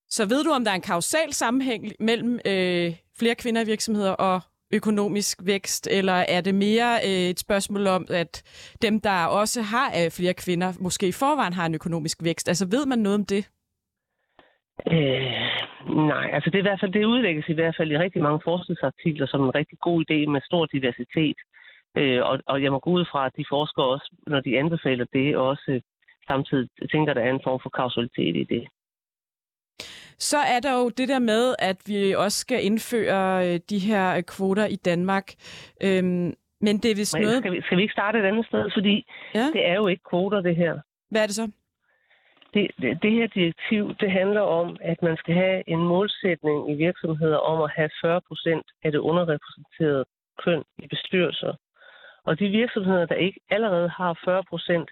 Så 0.09 0.23
ved 0.29 0.43
du, 0.43 0.51
om 0.51 0.63
der 0.63 0.71
er 0.71 0.75
en 0.75 0.91
kausal 0.93 1.33
sammenhæng 1.33 1.91
mellem 1.99 2.33
øh, 2.45 2.87
flere 3.19 3.35
kvinder 3.35 3.61
i 3.61 3.65
virksomheder 3.65 4.11
og 4.11 4.41
økonomisk 4.73 5.37
vækst, 5.45 5.87
eller 5.91 6.13
er 6.13 6.41
det 6.41 6.55
mere 6.55 6.91
øh, 7.07 7.29
et 7.33 7.39
spørgsmål 7.39 7.87
om, 7.87 8.05
at 8.09 8.33
dem, 8.81 9.01
der 9.01 9.25
også 9.25 9.61
har 9.61 9.89
øh, 9.99 10.11
flere 10.11 10.33
kvinder, 10.33 10.69
måske 10.79 11.07
i 11.07 11.19
forvejen 11.21 11.53
har 11.53 11.65
en 11.65 11.75
økonomisk 11.75 12.17
vækst? 12.23 12.47
Altså 12.47 12.65
ved 12.71 12.85
man 12.85 12.99
noget 12.99 13.19
om 13.19 13.25
det? 13.25 13.49
Øh, 14.87 15.21
nej, 16.13 16.25
altså 16.35 16.49
det, 16.49 16.57
er 16.57 16.65
i 16.65 16.69
hvert 16.69 16.79
fald, 16.81 16.93
det 16.93 17.05
udlægges 17.05 17.45
i 17.49 17.53
hvert 17.53 17.75
fald 17.77 17.91
i 17.91 17.97
rigtig 17.97 18.21
mange 18.21 18.41
forskningsartikler 18.43 19.27
som 19.27 19.41
en 19.43 19.55
rigtig 19.55 19.77
god 19.79 19.97
idé 20.05 20.31
med 20.31 20.41
stor 20.41 20.65
diversitet. 20.65 21.39
Øh, 21.97 22.21
og, 22.29 22.39
og 22.45 22.63
jeg 22.63 22.71
må 22.71 22.79
gå 22.79 22.89
ud 22.89 23.05
fra, 23.11 23.25
at 23.25 23.37
de 23.37 23.45
forskere 23.49 23.85
også, 23.85 24.09
når 24.27 24.39
de 24.39 24.59
anbefaler 24.59 25.05
det, 25.13 25.37
også 25.37 25.65
øh, 25.67 25.81
samtidig 26.27 26.69
tænker, 26.91 27.11
at 27.11 27.15
der 27.15 27.23
er 27.23 27.33
en 27.33 27.45
form 27.47 27.59
for 27.63 27.69
kausalitet 27.69 28.35
i 28.35 28.43
det. 28.43 28.63
Så 30.19 30.37
er 30.37 30.59
der 30.59 30.73
jo 30.79 30.89
det 30.89 31.07
der 31.09 31.19
med, 31.19 31.55
at 31.59 31.77
vi 31.85 32.15
også 32.15 32.39
skal 32.39 32.65
indføre 32.65 33.47
øh, 33.47 33.59
de 33.69 33.79
her 33.79 34.15
øh, 34.17 34.23
kvoter 34.23 34.65
i 34.65 34.75
Danmark. 34.75 35.27
Øhm, 35.83 36.33
men 36.61 36.77
det 36.77 36.91
er 36.91 36.95
vist 36.95 37.15
men, 37.15 37.23
noget... 37.23 37.37
Skal 37.37 37.51
vi, 37.51 37.61
skal 37.61 37.77
vi 37.77 37.81
ikke 37.81 37.91
starte 37.91 38.19
et 38.19 38.25
andet 38.25 38.45
sted? 38.45 38.69
Fordi 38.73 39.05
ja. 39.35 39.47
det 39.53 39.67
er 39.67 39.75
jo 39.75 39.87
ikke 39.87 40.03
kvoter, 40.09 40.41
det 40.41 40.55
her. 40.55 40.79
Hvad 41.11 41.21
er 41.21 41.25
det 41.25 41.35
så? 41.35 41.51
Det, 42.53 42.71
det, 42.81 43.03
det 43.03 43.11
her 43.11 43.27
direktiv, 43.27 43.95
det 43.99 44.11
handler 44.11 44.41
om, 44.41 44.77
at 44.81 45.01
man 45.01 45.17
skal 45.17 45.33
have 45.35 45.63
en 45.67 45.79
målsætning 45.79 46.71
i 46.71 46.75
virksomheder 46.75 47.37
om 47.37 47.61
at 47.61 47.71
have 47.75 47.89
40 48.01 48.21
procent 48.27 48.65
af 48.83 48.91
det 48.91 48.99
underrepræsenterede 48.99 50.05
køn 50.43 50.63
i 50.83 50.87
bestyrelser. 50.87 51.53
Og 52.23 52.39
de 52.39 52.49
virksomheder, 52.49 53.05
der 53.05 53.15
ikke 53.15 53.39
allerede 53.49 53.89
har 53.89 54.19
40 54.25 54.43
procent, 54.43 54.89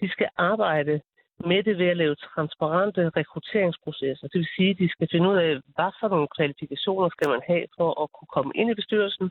de 0.00 0.08
skal 0.10 0.28
arbejde 0.36 1.00
med 1.38 1.62
det 1.62 1.78
ved 1.78 1.86
at 1.86 1.96
lave 1.96 2.14
transparente 2.14 3.10
rekrutteringsprocesser. 3.16 4.28
Det 4.28 4.38
vil 4.38 4.54
sige, 4.56 4.70
at 4.70 4.78
de 4.78 4.88
skal 4.88 5.08
finde 5.12 5.28
ud 5.30 5.36
af, 5.36 5.52
hvad 5.74 5.90
for 6.00 6.08
nogle 6.08 6.28
kvalifikationer 6.36 7.08
skal 7.08 7.28
man 7.28 7.42
have 7.46 7.64
for 7.76 8.02
at 8.02 8.08
kunne 8.12 8.32
komme 8.36 8.52
ind 8.54 8.70
i 8.70 8.74
bestyrelsen, 8.74 9.30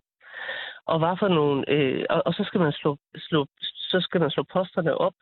og 0.86 1.00
hvad 1.00 1.16
for 1.20 1.28
nogle, 1.28 1.70
øh, 1.70 2.06
og, 2.10 2.22
og 2.26 2.34
så 2.34 2.44
skal 2.44 2.60
man 2.60 2.72
slå, 2.72 2.98
slå, 3.18 3.46
så 3.92 3.98
skal 4.02 4.22
man 4.22 4.32
slå 4.32 4.44
posterne 4.44 4.98
op. 4.98 5.14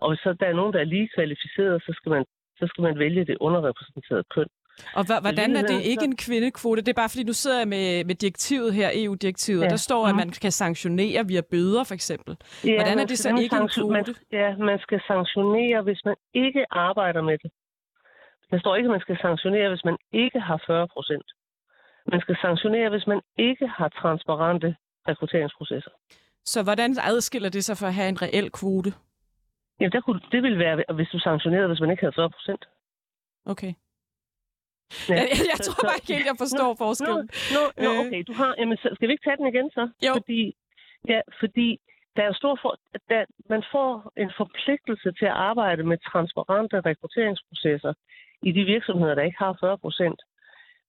Og 0.00 0.10
hvis 0.10 0.20
så 0.20 0.32
der 0.40 0.46
er 0.46 0.58
nogen, 0.60 0.72
der 0.72 0.80
er 0.80 0.92
lige 0.94 1.10
kvalificeret, 1.14 1.82
så 1.82 1.92
skal 1.96 2.10
man, 2.10 2.24
så 2.58 2.66
skal 2.66 2.82
man 2.82 2.98
vælge 2.98 3.24
det 3.24 3.36
underrepræsenterede 3.40 4.24
køn. 4.34 4.48
Og 4.94 5.20
hvordan 5.20 5.56
er 5.56 5.62
det 5.62 5.82
ikke 5.82 6.04
en 6.04 6.16
kvindekvote? 6.16 6.82
Det 6.82 6.88
er 6.88 7.00
bare 7.02 7.08
fordi, 7.08 7.24
nu 7.24 7.32
sidder 7.32 7.58
jeg 7.58 7.68
med, 7.68 8.04
med 8.04 8.14
direktivet 8.14 8.74
her, 8.74 8.90
EU-direktivet, 8.94 9.60
ja. 9.60 9.64
og 9.64 9.70
der 9.70 9.76
står, 9.76 10.06
at 10.06 10.14
mhm. 10.14 10.16
man 10.16 10.30
kan 10.30 10.52
sanktionere 10.52 11.26
via 11.26 11.40
bøder, 11.40 11.84
for 11.84 11.94
eksempel. 11.94 12.36
Ja, 12.64 12.74
hvordan 12.74 12.98
er 12.98 13.06
det 13.06 13.18
så 13.18 13.28
ikke 13.28 13.56
en 13.56 13.68
kvote? 13.68 13.92
Man, 13.92 14.04
ja, 14.32 14.56
man 14.56 14.78
skal 14.78 15.00
sanktionere, 15.06 15.82
hvis 15.82 16.02
man 16.04 16.16
ikke 16.34 16.62
arbejder 16.70 17.22
med 17.22 17.38
det. 17.42 17.50
Der 18.50 18.58
står 18.58 18.76
ikke, 18.76 18.86
at 18.86 18.90
man 18.90 19.00
skal 19.00 19.18
sanktionere, 19.22 19.68
hvis 19.68 19.84
man 19.84 19.96
ikke 20.12 20.40
har 20.40 20.62
40 20.66 20.88
procent. 20.88 21.26
Man 22.12 22.20
skal 22.20 22.36
sanktionere, 22.42 22.88
hvis 22.90 23.06
man 23.06 23.20
ikke 23.38 23.66
har 23.78 23.88
transparente 23.88 24.76
rekrutteringsprocesser. 25.08 25.90
Så 26.44 26.62
hvordan 26.62 26.96
adskiller 27.02 27.48
det 27.48 27.64
sig 27.64 27.76
for 27.76 27.86
at 27.86 27.94
have 27.94 28.08
en 28.08 28.22
reel 28.22 28.50
kvote? 28.50 28.92
Ja, 29.80 29.88
der 29.88 30.00
kunne, 30.00 30.20
det 30.32 30.42
ville 30.42 30.58
være, 30.58 30.94
hvis 30.94 31.08
du 31.12 31.18
sanktionerede, 31.18 31.68
hvis 31.68 31.80
man 31.80 31.90
ikke 31.90 32.02
havde 32.02 32.14
40 32.16 32.30
procent. 32.30 32.64
Okay. 33.46 33.72
Ja. 35.08 35.14
Jeg, 35.14 35.28
jeg 35.52 35.58
tror 35.64 35.78
bare 35.88 35.98
ikke 36.00 36.12
helt, 36.14 36.26
jeg 36.32 36.38
forstår 36.44 36.70
nå, 36.72 36.80
forskellen. 36.84 37.26
Nå, 37.56 37.62
nå, 37.84 37.90
øh. 37.92 38.00
okay. 38.02 38.20
Du 38.28 38.32
har, 38.40 38.50
jamen, 38.60 38.76
skal 38.96 39.08
vi 39.08 39.12
ikke 39.14 39.26
tage 39.26 39.38
den 39.40 39.46
igen 39.52 39.68
så? 39.78 39.84
Jo. 40.06 40.12
Fordi, 40.18 40.42
ja, 41.12 41.20
fordi 41.40 41.68
der 42.16 42.22
er 42.22 42.34
stor 42.42 42.54
for, 42.62 42.72
der, 43.10 43.24
man 43.54 43.62
får 43.72 43.90
en 44.16 44.32
forpligtelse 44.40 45.08
til 45.18 45.26
at 45.32 45.38
arbejde 45.50 45.82
med 45.90 45.98
transparente 46.12 46.76
rekrutteringsprocesser 46.80 47.92
i 48.42 48.50
de 48.52 48.64
virksomheder, 48.64 49.14
der 49.14 49.22
ikke 49.28 49.38
har 49.38 49.56
40 49.60 49.78
procent. 49.78 50.20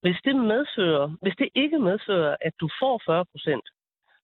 Hvis 0.01 0.19
det 0.25 0.35
medfører, 0.35 1.07
hvis 1.21 1.35
det 1.41 1.49
ikke 1.55 1.79
medfører, 1.79 2.35
at 2.41 2.53
du 2.61 2.69
får 2.81 3.01
40 3.05 3.25
procent, 3.31 3.65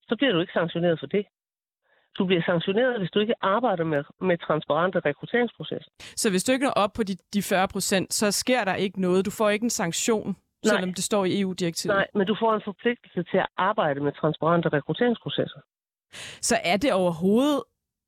så 0.08 0.16
bliver 0.16 0.34
du 0.34 0.40
ikke 0.40 0.54
sanktioneret 0.54 1.00
for 1.00 1.08
det. 1.08 1.26
Du 2.18 2.26
bliver 2.26 2.44
sanktioneret, 2.46 3.00
hvis 3.00 3.12
du 3.12 3.20
ikke 3.20 3.34
arbejder 3.42 3.84
med, 3.84 4.04
med 4.22 4.38
transparente 4.38 5.00
rekrutteringsprocesser. 5.00 5.92
Så 6.16 6.30
hvis 6.30 6.44
du 6.44 6.52
ikke 6.52 6.66
når 6.66 6.72
op 6.72 6.94
på 6.96 7.04
de, 7.04 7.16
de 7.34 7.42
40 7.42 7.68
procent, 7.68 8.14
så 8.14 8.32
sker 8.32 8.64
der 8.64 8.76
ikke 8.76 9.02
noget? 9.02 9.26
Du 9.26 9.32
får 9.32 9.50
ikke 9.50 9.64
en 9.64 9.70
sanktion, 9.70 10.28
Nej. 10.28 10.36
selvom 10.64 10.94
det 10.94 11.04
står 11.04 11.26
i 11.26 11.42
EU-direktivet? 11.42 11.96
Nej, 11.96 12.08
men 12.16 12.28
du 12.28 12.36
får 12.40 12.54
en 12.54 12.62
forpligtelse 12.66 13.24
til 13.32 13.38
at 13.38 13.48
arbejde 13.58 14.00
med 14.00 14.12
transparente 14.12 14.70
rekrutteringsprocesser. 14.70 15.60
Så 16.42 16.56
er 16.64 16.78
det 16.78 16.94
overhovedet, 16.94 17.64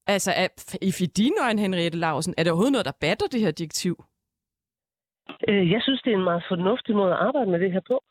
altså 0.07 0.31
er, 0.31 0.47
i 0.81 0.91
dine 1.21 1.35
øjne, 1.45 1.61
Henriette 1.61 1.97
Lausen, 1.97 2.33
er 2.37 2.43
det 2.43 2.51
overhovedet 2.51 2.71
noget, 2.71 2.85
der 2.85 2.97
batter 3.01 3.27
det 3.27 3.41
her 3.41 3.51
direktiv? 3.51 3.95
Øh, 5.49 5.71
jeg 5.71 5.81
synes, 5.81 6.01
det 6.01 6.11
er 6.11 6.17
en 6.17 6.29
meget 6.31 6.43
fornuftig 6.47 6.95
måde 6.95 7.11
at 7.13 7.19
arbejde 7.27 7.51
med 7.51 7.59
det 7.59 7.71
her 7.71 7.81
på. 7.87 8.03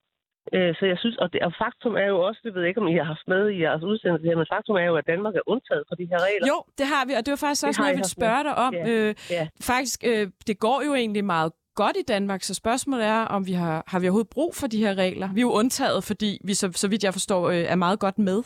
Øh, 0.52 0.74
så 0.78 0.86
jeg 0.86 0.98
synes, 0.98 1.16
og, 1.16 1.32
det, 1.32 1.40
og 1.42 1.52
faktum 1.62 1.94
er 1.96 2.08
jo 2.14 2.18
også, 2.28 2.40
det 2.44 2.54
ved 2.54 2.60
jeg 2.62 2.68
ikke, 2.68 2.80
om 2.80 2.88
I 2.88 2.96
har 2.96 3.08
haft 3.14 3.28
med 3.28 3.42
i 3.50 3.60
jeres 3.62 3.82
udsendelse 3.82 4.26
her, 4.28 4.36
men 4.36 4.46
faktum 4.54 4.76
er 4.76 4.86
jo, 4.90 4.96
at 4.96 5.06
Danmark 5.06 5.34
er 5.34 5.44
undtaget 5.46 5.84
fra 5.88 5.96
de 6.00 6.06
her 6.10 6.18
regler. 6.28 6.46
Jo, 6.52 6.58
det 6.78 6.86
har 6.86 7.02
vi, 7.06 7.12
og 7.18 7.22
det 7.24 7.30
var 7.30 7.40
faktisk 7.44 7.62
det 7.62 7.68
også 7.68 7.80
noget, 7.80 7.92
jeg 7.92 8.00
ville 8.02 8.16
spørge 8.18 8.42
dig 8.48 8.54
om. 8.66 8.74
Ja. 8.74 8.88
Øh, 8.88 9.14
ja. 9.30 9.48
Faktisk, 9.70 9.98
øh, 10.10 10.26
det 10.48 10.56
går 10.58 10.78
jo 10.86 10.94
egentlig 10.94 11.24
meget 11.24 11.52
godt 11.74 11.96
i 11.96 12.04
Danmark, 12.14 12.42
så 12.42 12.54
spørgsmålet 12.54 13.06
er, 13.06 13.22
om 13.36 13.46
vi 13.46 13.52
har, 13.52 13.84
har 13.86 13.98
vi 14.00 14.06
overhovedet 14.06 14.34
brug 14.36 14.52
for 14.60 14.66
de 14.66 14.82
her 14.84 14.94
regler? 15.04 15.28
Vi 15.34 15.40
er 15.40 15.48
jo 15.48 15.52
undtaget, 15.60 16.04
fordi 16.10 16.30
vi, 16.48 16.54
så, 16.54 16.66
så 16.72 16.86
vidt 16.90 17.04
jeg 17.04 17.12
forstår, 17.12 17.42
øh, 17.54 17.64
er 17.72 17.78
meget 17.86 17.98
godt 18.00 18.18
med. 18.18 18.38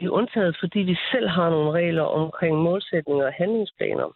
Vi 0.00 0.06
er 0.06 0.10
undtaget, 0.20 0.56
fordi 0.62 0.78
vi 0.78 0.96
selv 1.12 1.28
har 1.28 1.50
nogle 1.50 1.70
regler 1.80 2.02
omkring 2.02 2.56
målsætninger 2.56 3.26
og 3.26 3.32
handlingsplaner 3.32 4.08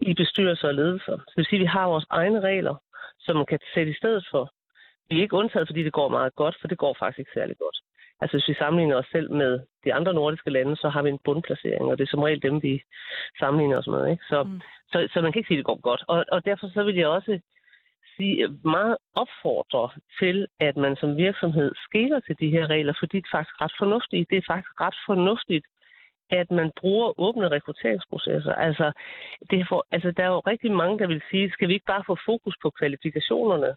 i 0.00 0.14
bestyrelser 0.14 0.68
og 0.68 0.74
ledelser. 0.74 1.16
Så 1.18 1.24
det 1.28 1.36
vil 1.36 1.46
sige, 1.46 1.60
at 1.60 1.66
vi 1.66 1.74
har 1.76 1.86
vores 1.86 2.06
egne 2.10 2.40
regler, 2.40 2.74
som 3.24 3.36
man 3.36 3.46
kan 3.46 3.58
sætte 3.74 3.92
i 3.92 4.00
stedet 4.00 4.24
for. 4.30 4.52
Vi 5.12 5.18
er 5.18 5.22
ikke 5.22 5.40
undtaget, 5.42 5.68
fordi 5.68 5.82
det 5.84 5.92
går 5.92 6.08
meget 6.08 6.34
godt, 6.34 6.56
for 6.60 6.68
det 6.68 6.78
går 6.78 6.96
faktisk 6.98 7.18
ikke 7.18 7.30
særlig 7.34 7.56
godt. 7.58 7.78
Altså 8.20 8.36
hvis 8.36 8.48
vi 8.48 8.54
sammenligner 8.54 8.96
os 8.96 9.12
selv 9.12 9.32
med 9.32 9.60
de 9.84 9.94
andre 9.94 10.14
nordiske 10.14 10.50
lande, 10.50 10.76
så 10.76 10.88
har 10.88 11.02
vi 11.02 11.08
en 11.08 11.24
bundplacering, 11.24 11.84
og 11.90 11.98
det 11.98 12.04
er 12.04 12.10
som 12.10 12.22
regel 12.22 12.42
dem, 12.42 12.62
vi 12.62 12.82
sammenligner 13.38 13.78
os 13.78 13.86
med. 13.86 14.10
Ikke? 14.10 14.24
Så, 14.24 14.42
mm. 14.42 14.60
så, 14.92 15.08
så 15.12 15.20
man 15.20 15.32
kan 15.32 15.40
ikke 15.40 15.48
sige, 15.48 15.58
at 15.58 15.62
det 15.62 15.70
går 15.72 15.80
godt. 15.80 16.02
Og, 16.08 16.24
og 16.32 16.44
derfor 16.44 16.66
så 16.74 16.82
vil 16.82 16.96
jeg 16.96 17.08
også 17.08 17.40
sige, 18.16 18.48
meget 18.64 18.96
opfordre 19.14 19.90
til, 20.20 20.46
at 20.60 20.76
man 20.76 20.96
som 20.96 21.16
virksomhed 21.16 21.72
skiller 21.86 22.20
til 22.20 22.36
de 22.40 22.50
her 22.50 22.66
regler, 22.66 22.94
fordi 22.98 23.16
det 23.16 23.26
er 23.26 23.36
faktisk 23.38 23.60
ret 23.60 23.74
fornuftigt. 23.78 24.30
Det 24.30 24.38
er 24.38 24.52
faktisk 24.52 24.80
ret 24.80 24.98
fornuftigt, 25.06 25.66
at 26.30 26.50
man 26.50 26.70
bruger 26.80 27.20
åbne 27.20 27.48
rekrutteringsprocesser. 27.48 28.54
Altså, 28.54 28.92
det 29.50 29.68
for, 29.68 29.86
altså, 29.90 30.10
der 30.16 30.22
er 30.24 30.32
jo 30.36 30.40
rigtig 30.40 30.72
mange, 30.72 30.98
der 30.98 31.06
vil 31.06 31.22
sige, 31.30 31.50
skal 31.50 31.68
vi 31.68 31.74
ikke 31.74 31.92
bare 31.94 32.04
få 32.06 32.16
fokus 32.26 32.56
på 32.62 32.70
kvalifikationerne? 32.70 33.74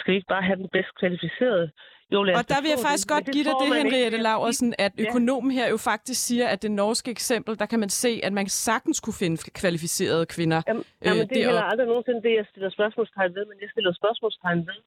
Skal 0.00 0.12
vi 0.12 0.16
ikke 0.16 0.32
bare 0.34 0.42
have 0.42 0.56
den 0.56 0.68
bedst 0.72 0.92
kvalificerede? 1.00 1.70
Jo, 2.12 2.20
og 2.20 2.44
der 2.52 2.60
vil 2.62 2.70
jeg 2.74 2.82
faktisk 2.88 3.08
det, 3.08 3.14
godt 3.14 3.26
give 3.34 3.44
dig 3.48 3.54
det, 3.62 3.68
Henriette 3.80 4.18
Laversen, 4.26 4.74
at 4.86 4.92
økonomen 5.06 5.50
her 5.58 5.66
jo 5.74 5.78
faktisk 5.90 6.20
siger, 6.28 6.46
at 6.48 6.62
det 6.62 6.70
norske 6.70 7.10
eksempel, 7.10 7.58
der 7.58 7.66
kan 7.66 7.80
man 7.80 7.88
se, 7.88 8.20
at 8.22 8.32
man 8.32 8.46
sagtens 8.48 9.00
kunne 9.00 9.18
finde 9.22 9.36
kvalificerede 9.60 10.26
kvinder. 10.26 10.60
Jamen, 10.68 10.84
øh, 11.02 11.06
jamen 11.06 11.28
det 11.28 11.36
er 11.42 11.46
heller 11.50 11.70
aldrig 11.72 11.86
nogensinde 11.86 12.22
det, 12.22 12.34
jeg 12.40 12.46
stiller 12.50 12.70
spørgsmålstegn 12.70 13.34
ved, 13.34 13.44
men 13.50 13.58
jeg 13.60 13.70
stiller 13.72 13.92
spørgsmålstegn 13.92 14.60
ved, 14.70 14.80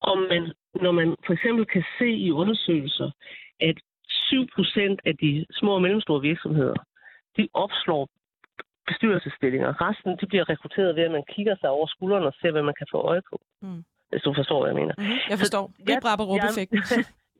om 0.00 0.18
man, 0.32 0.42
når 0.84 0.92
man 1.00 1.08
for 1.26 1.32
eksempel 1.32 1.66
kan 1.66 1.84
se 1.98 2.08
i 2.26 2.30
undersøgelser, 2.30 3.10
at 3.60 3.76
7 4.08 4.46
procent 4.54 5.00
af 5.04 5.14
de 5.16 5.46
små 5.58 5.74
og 5.74 5.82
mellemstore 5.82 6.20
virksomheder, 6.20 6.76
de 7.36 7.48
opslår 7.54 8.08
bestyrelsesstillinger. 8.86 9.70
Resten 9.86 10.10
de 10.20 10.26
bliver 10.26 10.48
rekrutteret 10.52 10.96
ved, 10.96 11.04
at 11.04 11.16
man 11.18 11.24
kigger 11.34 11.56
sig 11.60 11.70
over 11.70 11.86
skuldrene 11.86 12.26
og 12.26 12.34
ser, 12.40 12.50
hvad 12.50 12.62
man 12.62 12.78
kan 12.78 12.86
få 12.92 12.98
øje 12.98 13.22
på. 13.30 13.36
Mm. 13.62 13.84
Hvis 14.10 14.22
du 14.22 14.32
forstår, 14.40 14.58
hvad 14.60 14.70
jeg 14.72 14.78
mener. 14.82 14.94
Mm-hmm. 14.98 15.30
Jeg 15.30 15.38
forstår. 15.38 15.64
Det 15.86 15.92
er 15.94 16.00
Brabber-Rup-effekten. 16.06 16.78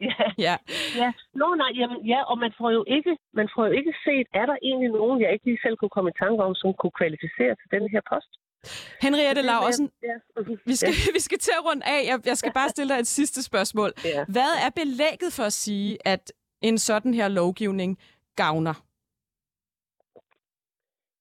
Ja, 0.00 0.24
ja. 0.46 0.56
ja. 1.02 1.10
Nå, 1.40 1.48
nej, 1.62 1.72
jamen, 1.80 2.06
ja, 2.12 2.20
og 2.30 2.38
man 2.38 2.52
får 2.58 2.70
jo 2.70 2.84
ikke, 2.96 3.12
man 3.32 3.48
får 3.54 3.66
jo 3.66 3.72
ikke 3.72 3.94
set, 4.04 4.26
er 4.40 4.46
der 4.50 4.56
egentlig 4.62 4.90
nogen, 5.00 5.20
jeg 5.22 5.32
ikke 5.32 5.44
lige 5.44 5.60
selv 5.62 5.76
kunne 5.76 5.94
komme 5.96 6.10
i 6.10 6.18
tanke 6.22 6.42
om, 6.46 6.54
som 6.54 6.74
kunne 6.80 6.96
kvalificere 7.00 7.52
til 7.60 7.68
den 7.76 7.84
her 7.92 8.00
post. 8.12 8.30
Henriette 9.02 9.42
Laursen, 9.42 9.90
ja. 10.02 10.16
vi, 10.70 10.74
skal, 10.74 10.92
ja. 11.06 11.12
vi 11.16 11.20
skal 11.26 11.38
til 11.38 11.52
at 11.58 11.64
runde 11.68 11.84
af. 11.86 12.00
Jeg, 12.10 12.18
jeg 12.26 12.36
skal 12.36 12.52
bare 12.52 12.68
stille 12.68 12.94
dig 12.94 13.00
et 13.00 13.06
sidste 13.06 13.42
spørgsmål. 13.42 13.90
Ja. 14.04 14.24
Hvad 14.28 14.52
er 14.66 14.70
belægget 14.80 15.30
for 15.36 15.42
at 15.42 15.52
sige, 15.52 15.98
at 16.04 16.32
en 16.62 16.78
sådan 16.78 17.14
her 17.14 17.28
lovgivning 17.28 17.98
gavner? 18.36 18.74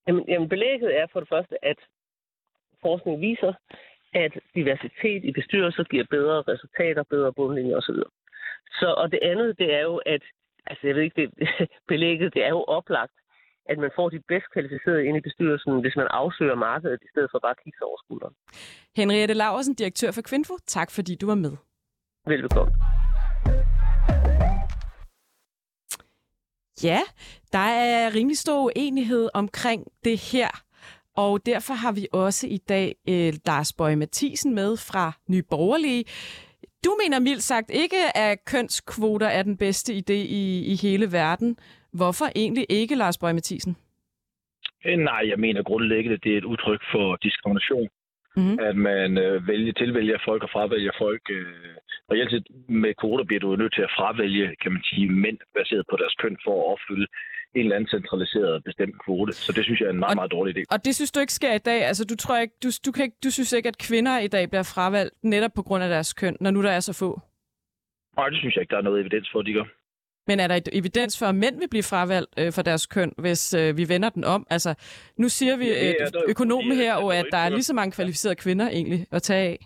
Jamen, 0.08 0.24
jamen 0.28 0.50
belægget 0.50 0.98
er 1.00 1.06
for 1.14 1.20
det 1.20 1.30
første, 1.30 1.66
at 1.66 1.80
forskning 2.82 3.22
viser, 3.22 3.54
at 4.24 4.34
diversitet 4.56 5.22
i 5.30 5.32
bestyrelser 5.32 5.84
giver 5.84 6.06
bedre 6.16 6.38
resultater, 6.52 7.04
bedre 7.04 7.34
bundlinjer 7.34 7.78
osv. 7.78 8.00
Så, 8.80 8.88
og 9.02 9.12
det 9.12 9.20
andet, 9.32 9.60
det 9.60 9.70
er 9.74 9.84
jo, 9.90 9.96
at 10.06 10.24
altså 10.68 10.84
jeg 10.88 10.96
ved 10.96 11.04
ikke, 11.04 11.22
det, 11.22 11.30
belægget, 11.92 12.34
det 12.34 12.44
er 12.44 12.50
jo 12.50 12.64
oplagt, 12.78 13.16
at 13.72 13.78
man 13.78 13.92
får 13.96 14.10
de 14.10 14.20
bedst 14.28 14.48
kvalificerede 14.54 15.06
ind 15.06 15.18
i 15.18 15.22
bestyrelsen, 15.28 15.82
hvis 15.82 15.96
man 15.96 16.08
afsøger 16.10 16.56
markedet, 16.56 17.00
i 17.04 17.10
stedet 17.14 17.30
for 17.32 17.40
bare 17.40 17.56
at 17.58 17.64
kigge 17.64 17.86
over 17.90 17.98
skulderen. 18.04 18.36
Henriette 18.96 19.34
Laversen, 19.34 19.74
direktør 19.74 20.12
for 20.12 20.22
Kvinfo, 20.22 20.54
tak 20.68 20.92
fordi 20.92 21.16
du 21.16 21.26
var 21.26 21.36
med. 21.36 21.54
Velbekomme. 22.28 22.74
Ja, 26.84 27.00
der 27.52 27.68
er 27.84 28.16
rimelig 28.16 28.38
stor 28.38 28.64
uenighed 28.66 29.30
omkring 29.34 29.88
det 30.04 30.18
her. 30.32 30.50
Og 31.18 31.46
derfor 31.46 31.74
har 31.74 31.92
vi 31.92 32.08
også 32.14 32.48
i 32.48 32.58
dag 32.58 32.96
øh, 33.10 33.34
Lars 33.46 33.74
Bøje 33.74 33.96
Mathisen 33.96 34.56
med 34.56 34.78
fra 34.78 35.12
Nye 35.30 35.44
Borgerlige. 35.50 36.04
Du 36.86 36.92
mener 37.02 37.20
mildt 37.20 37.44
sagt 37.44 37.70
ikke, 37.70 38.02
at 38.16 38.46
kønskvoter 38.46 39.28
er 39.28 39.44
den 39.44 39.58
bedste 39.58 39.94
idé 39.94 40.20
i, 40.42 40.66
i 40.72 40.76
hele 40.76 41.12
verden. 41.12 41.58
Hvorfor 41.94 42.26
egentlig 42.36 42.66
ikke, 42.70 42.96
Lars 42.96 43.18
Bøje 43.18 43.34
Mathisen? 43.34 43.76
Øh, 44.86 44.98
nej, 44.98 45.22
jeg 45.32 45.40
mener 45.40 45.64
grundlæggende, 45.64 46.18
det 46.18 46.34
er 46.34 46.38
et 46.38 46.44
udtryk 46.44 46.82
for 46.92 47.16
diskrimination 47.16 47.90
mm. 48.38 48.58
at 48.68 48.76
man 48.76 49.18
øh, 49.18 49.48
vælger, 49.48 49.74
tilvælger 49.74 50.18
folk 50.26 50.44
og 50.44 50.50
fravælger 50.50 50.92
folk. 50.98 51.24
Øh, 51.30 51.76
reelt 52.12 52.32
set 52.32 52.48
med 52.70 52.94
kvoter 53.02 53.26
bliver 53.26 53.40
du 53.40 53.56
nødt 53.56 53.74
til 53.74 53.88
at 53.88 53.96
fravælge, 53.98 54.56
kan 54.62 54.72
man 54.72 54.84
sige, 54.84 55.10
mænd 55.10 55.38
baseret 55.58 55.86
på 55.90 55.96
deres 56.02 56.16
køn 56.22 56.38
for 56.44 56.56
at 56.60 56.72
opfylde 56.74 57.08
en 57.56 57.62
eller 57.62 57.76
anden 57.76 57.90
centraliseret 57.90 58.64
bestemt 58.64 58.96
kvote. 59.04 59.34
Så 59.34 59.52
det 59.52 59.64
synes 59.64 59.80
jeg 59.80 59.88
er 59.88 59.92
en 59.92 60.00
meget, 60.00 60.12
og, 60.12 60.16
meget 60.16 60.32
dårlig 60.32 60.58
idé. 60.58 60.62
Og 60.72 60.86
det 60.86 60.96
synes 60.96 61.12
du 61.12 61.20
ikke 61.20 61.34
sker 61.34 61.54
i 61.54 61.64
dag? 61.70 61.80
Altså, 61.90 62.06
du, 62.06 62.16
tror 62.16 62.38
ikke, 62.38 62.54
du, 62.64 62.70
du, 62.86 62.92
kan 62.92 63.04
ikke, 63.04 63.18
du 63.24 63.32
synes 63.32 63.54
ikke, 63.54 63.70
at 63.70 63.78
kvinder 63.78 64.20
i 64.20 64.28
dag 64.28 64.50
bliver 64.50 64.64
fravalgt 64.76 65.14
netop 65.24 65.54
på 65.56 65.62
grund 65.62 65.84
af 65.84 65.90
deres 65.90 66.14
køn, 66.14 66.38
når 66.42 66.52
nu 66.52 66.64
der 66.64 66.72
er 66.72 66.80
så 66.80 66.94
få? 66.94 67.22
Nej, 68.18 68.30
det 68.30 68.38
synes 68.38 68.56
jeg 68.56 68.62
ikke, 68.62 68.72
der 68.72 68.78
er 68.78 68.88
noget 68.90 69.00
evidens 69.00 69.30
for, 69.32 69.40
at 69.40 69.46
de 69.46 69.54
gør. 69.54 69.68
Men 70.28 70.40
er 70.40 70.48
der 70.48 70.60
evidens 70.74 71.20
for, 71.20 71.26
at 71.26 71.36
mænd 71.36 71.60
vil 71.60 71.70
blive 71.70 71.84
fravalgt 71.84 72.32
øh, 72.40 72.52
for 72.56 72.62
deres 72.62 72.86
køn, 72.86 73.12
hvis 73.18 73.54
øh, 73.54 73.78
vi 73.78 73.90
vender 73.90 74.10
den 74.10 74.24
om? 74.24 74.48
Altså, 74.50 74.72
nu 75.18 75.28
siger 75.30 75.58
vi 75.58 75.68
øh, 75.70 75.94
økonomen 76.28 76.78
her, 76.78 76.94
og 76.96 77.16
at 77.16 77.26
der 77.32 77.38
er 77.38 77.50
lige 77.50 77.64
så 77.64 77.74
mange 77.74 77.92
kvalificerede 77.92 78.36
kvinder 78.36 78.68
egentlig 78.70 79.06
at 79.12 79.22
tage 79.22 79.50
af. 79.50 79.58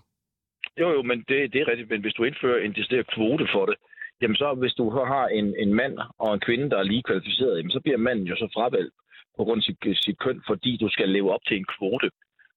Jo, 0.79 0.87
jo, 0.95 1.01
men 1.01 1.17
det, 1.29 1.53
det 1.53 1.61
er 1.61 1.67
rigtigt. 1.67 1.89
Men 1.89 2.01
hvis 2.01 2.13
du 2.13 2.23
indfører 2.23 2.65
en 2.65 2.73
decideret 2.73 3.07
kvote 3.15 3.47
for 3.53 3.65
det, 3.65 3.75
jamen 4.21 4.35
så 4.35 4.53
hvis 4.53 4.73
du 4.73 4.89
har 4.89 5.27
en, 5.27 5.55
en 5.63 5.73
mand 5.73 5.95
og 6.19 6.33
en 6.33 6.39
kvinde, 6.39 6.69
der 6.69 6.77
er 6.77 6.83
lige 6.83 7.03
kvalificeret, 7.03 7.57
jamen 7.57 7.71
så 7.71 7.79
bliver 7.79 7.97
manden 7.97 8.25
jo 8.25 8.35
så 8.35 8.47
fravalgt 8.53 8.93
på 9.37 9.43
grund 9.43 9.59
af 9.59 9.63
sit, 9.63 9.97
sit 10.05 10.19
køn, 10.19 10.41
fordi 10.47 10.77
du 10.77 10.89
skal 10.89 11.09
leve 11.09 11.33
op 11.33 11.43
til 11.47 11.57
en 11.57 11.65
kvote. 11.77 12.09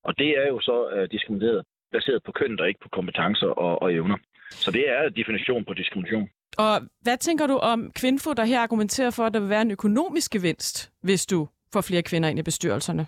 Og 0.04 0.18
det 0.18 0.30
er 0.42 0.46
jo 0.48 0.60
så 0.60 0.76
uh, 0.96 1.04
diskrimineret 1.10 1.64
baseret 1.92 2.22
på 2.26 2.32
køn, 2.32 2.60
og 2.60 2.68
ikke 2.68 2.80
på 2.80 2.88
kompetencer 2.88 3.46
og, 3.46 3.82
og 3.82 3.94
evner. 3.94 4.16
Så 4.50 4.70
det 4.70 4.84
er 4.88 5.08
definition 5.08 5.64
på 5.64 5.74
diskrimination. 5.74 6.28
Og 6.58 6.74
hvad 7.02 7.18
tænker 7.18 7.46
du 7.46 7.56
om 7.56 7.92
Kvinfo, 8.00 8.32
der 8.32 8.44
her 8.44 8.60
argumenterer 8.60 9.10
for, 9.10 9.24
at 9.24 9.34
der 9.34 9.40
vil 9.40 9.48
være 9.48 9.62
en 9.62 9.70
økonomisk 9.70 10.32
gevinst, 10.32 10.92
hvis 11.02 11.26
du 11.26 11.48
får 11.72 11.80
flere 11.80 12.02
kvinder 12.02 12.28
ind 12.28 12.38
i 12.38 12.42
bestyrelserne? 12.42 13.06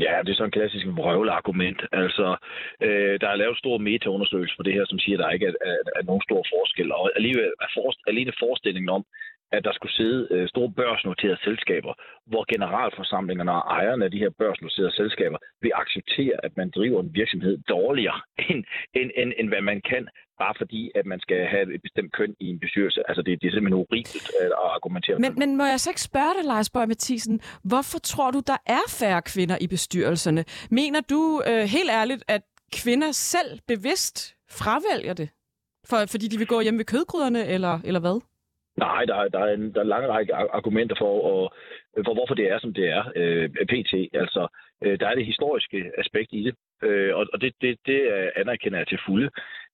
Ja, 0.00 0.22
det 0.22 0.30
er 0.30 0.34
sådan 0.34 0.48
en 0.48 0.58
klassisk 0.58 0.86
vrøvleargument. 0.86 1.80
Altså, 1.92 2.36
øh, 2.86 3.20
der 3.20 3.28
er 3.28 3.40
lavet 3.42 3.58
stor 3.58 3.78
metaundersøgelser 3.78 4.56
på 4.56 4.62
det 4.62 4.72
her, 4.72 4.84
som 4.88 4.98
siger, 4.98 5.18
at 5.18 5.22
der 5.22 5.30
ikke 5.30 5.46
er, 5.46 5.54
er, 5.70 5.76
er 5.98 6.02
nogen 6.02 6.22
stor 6.28 6.42
forskel. 6.54 6.92
Og 6.92 7.10
alligevel 7.16 7.50
er 7.64 7.70
for, 7.74 7.92
alene 8.10 8.32
forestillingen 8.38 8.88
om, 8.88 9.04
at 9.52 9.64
der 9.64 9.72
skulle 9.72 9.92
sidde 9.92 10.28
øh, 10.30 10.48
store 10.48 10.70
børsnoterede 10.72 11.40
selskaber, 11.44 11.92
hvor 12.26 12.44
generalforsamlingerne 12.52 13.52
og 13.52 13.64
ejerne 13.78 14.04
af 14.04 14.10
de 14.10 14.18
her 14.18 14.30
børsnoterede 14.38 14.94
selskaber 15.00 15.38
vil 15.62 15.72
acceptere, 15.74 16.36
at 16.46 16.56
man 16.56 16.70
driver 16.70 17.00
en 17.00 17.14
virksomhed 17.14 17.58
dårligere, 17.58 18.20
end, 18.50 18.64
end, 18.94 19.10
end, 19.16 19.32
end 19.38 19.48
hvad 19.48 19.62
man 19.62 19.80
kan, 19.90 20.08
bare 20.38 20.54
fordi, 20.58 20.90
at 20.94 21.06
man 21.06 21.20
skal 21.20 21.46
have 21.46 21.74
et 21.74 21.82
bestemt 21.82 22.12
køn 22.12 22.34
i 22.40 22.46
en 22.46 22.60
bestyrelse. 22.60 23.00
Altså, 23.08 23.22
det, 23.22 23.42
det 23.42 23.46
er 23.48 23.52
simpelthen 23.52 23.80
horribelt 23.80 24.30
at 24.40 24.52
argumentere 24.76 25.18
Men, 25.18 25.34
men 25.38 25.56
må 25.56 25.64
jeg 25.64 25.80
så 25.80 25.90
ikke 25.90 26.08
spørge 26.10 26.34
dig, 26.36 26.44
Lars 26.44 26.70
Bøge 26.70 26.86
Mathisen, 26.86 27.40
hvorfor 27.64 27.98
tror 27.98 28.30
du, 28.30 28.40
der 28.46 28.56
er 28.66 28.84
færre 29.00 29.22
kvinder 29.22 29.58
i 29.60 29.66
bestyrelserne? 29.66 30.44
Mener 30.70 31.00
du 31.00 31.42
øh, 31.50 31.64
helt 31.76 31.90
ærligt, 31.90 32.24
at 32.28 32.42
kvinder 32.72 33.12
selv 33.12 33.50
bevidst 33.68 34.36
fravælger 34.50 35.14
det? 35.14 35.28
For, 35.88 35.96
fordi 36.10 36.28
de 36.28 36.38
vil 36.38 36.46
gå 36.46 36.60
hjem 36.60 36.78
ved 36.78 36.84
kødgryderne, 36.84 37.46
eller, 37.46 37.80
eller 37.84 38.00
hvad? 38.00 38.20
Nej, 38.76 39.04
der 39.04 39.14
er, 39.14 39.28
der 39.28 39.38
er, 39.38 39.54
en, 39.54 39.72
der 39.72 39.78
er 39.78 39.82
en 39.84 39.94
lang 39.96 40.08
række 40.08 40.34
ar- 40.34 40.52
argumenter 40.52 40.96
for, 40.98 41.12
og, 41.32 41.52
for, 42.04 42.14
hvorfor 42.14 42.34
det 42.34 42.50
er, 42.52 42.58
som 42.58 42.74
det 42.74 42.86
er, 42.88 43.04
øh, 43.16 43.48
pt. 43.72 43.92
Altså, 44.22 44.42
øh, 44.84 45.00
der 45.00 45.06
er 45.08 45.14
det 45.14 45.26
historiske 45.26 45.90
aspekt 45.98 46.30
i 46.32 46.42
det, 46.46 46.54
øh, 46.82 47.16
og, 47.16 47.26
og 47.32 47.40
det, 47.40 47.52
det, 47.60 47.78
det 47.86 48.00
anerkender 48.36 48.78
jeg 48.78 48.88
til 48.88 48.98
fulde, 49.06 49.30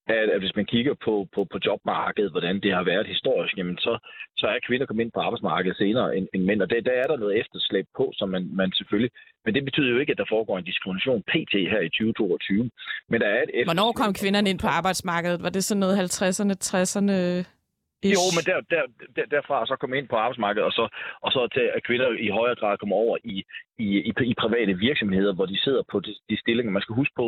at, 0.07 0.29
at 0.35 0.39
hvis 0.39 0.55
man 0.55 0.65
kigger 0.65 0.93
på, 1.05 1.27
på, 1.35 1.41
på 1.51 1.57
jobmarkedet, 1.65 2.31
hvordan 2.31 2.59
det 2.63 2.73
har 2.73 2.83
været 2.83 3.07
historisk, 3.07 3.57
jamen 3.57 3.77
så, 3.77 3.93
så 4.37 4.47
er 4.47 4.65
kvinder 4.67 4.85
kommet 4.85 5.03
ind 5.03 5.11
på 5.11 5.19
arbejdsmarkedet 5.19 5.77
senere 5.77 6.17
end, 6.17 6.27
end 6.33 6.43
mænd, 6.43 6.61
og 6.61 6.69
det, 6.69 6.85
der 6.85 6.91
er 6.91 7.07
der 7.07 7.17
noget 7.17 7.39
efterslæb 7.39 7.85
på, 7.97 8.11
som 8.15 8.29
man, 8.29 8.49
man 8.53 8.71
selvfølgelig... 8.71 9.11
Men 9.45 9.55
det 9.55 9.65
betyder 9.65 9.89
jo 9.89 9.99
ikke, 9.99 10.11
at 10.11 10.17
der 10.17 10.25
foregår 10.29 10.57
en 10.57 10.63
diskrimination 10.63 11.21
pt. 11.21 11.53
her 11.73 11.79
i 11.79 11.89
2022. 11.89 12.69
Men 13.09 13.21
der 13.21 13.27
er 13.27 13.43
et. 13.53 13.65
Hvornår 13.67 13.91
kom 13.91 14.13
kvinderne 14.13 14.49
ind 14.49 14.59
på 14.59 14.67
arbejdsmarkedet? 14.67 15.43
Var 15.43 15.49
det 15.49 15.63
sådan 15.63 15.79
noget 15.79 15.95
50'erne, 15.97 16.53
60'erne? 16.69 17.13
Jo, 18.03 18.23
men 18.35 18.43
der, 18.49 18.57
der, 18.73 18.83
der, 19.15 19.25
derfra 19.35 19.65
så 19.65 19.75
komme 19.75 19.97
ind 19.97 20.07
på 20.07 20.15
arbejdsmarkedet, 20.15 20.65
og 20.69 20.71
så, 20.71 20.85
og 21.25 21.31
så 21.31 21.41
til, 21.55 21.65
at 21.75 21.83
kvinder 21.87 22.09
i 22.27 22.29
højere 22.39 22.55
grad 22.55 22.77
kommer 22.77 22.95
over 22.95 23.17
i, 23.23 23.35
i, 23.85 23.87
i, 24.09 24.11
i 24.31 24.33
private 24.43 24.73
virksomheder, 24.87 25.33
hvor 25.33 25.45
de 25.45 25.57
sidder 25.65 25.83
på 25.91 25.99
de, 25.99 26.11
de 26.29 26.39
stillinger. 26.39 26.71
Man 26.71 26.81
skal 26.81 26.95
huske 26.95 27.15
på, 27.15 27.27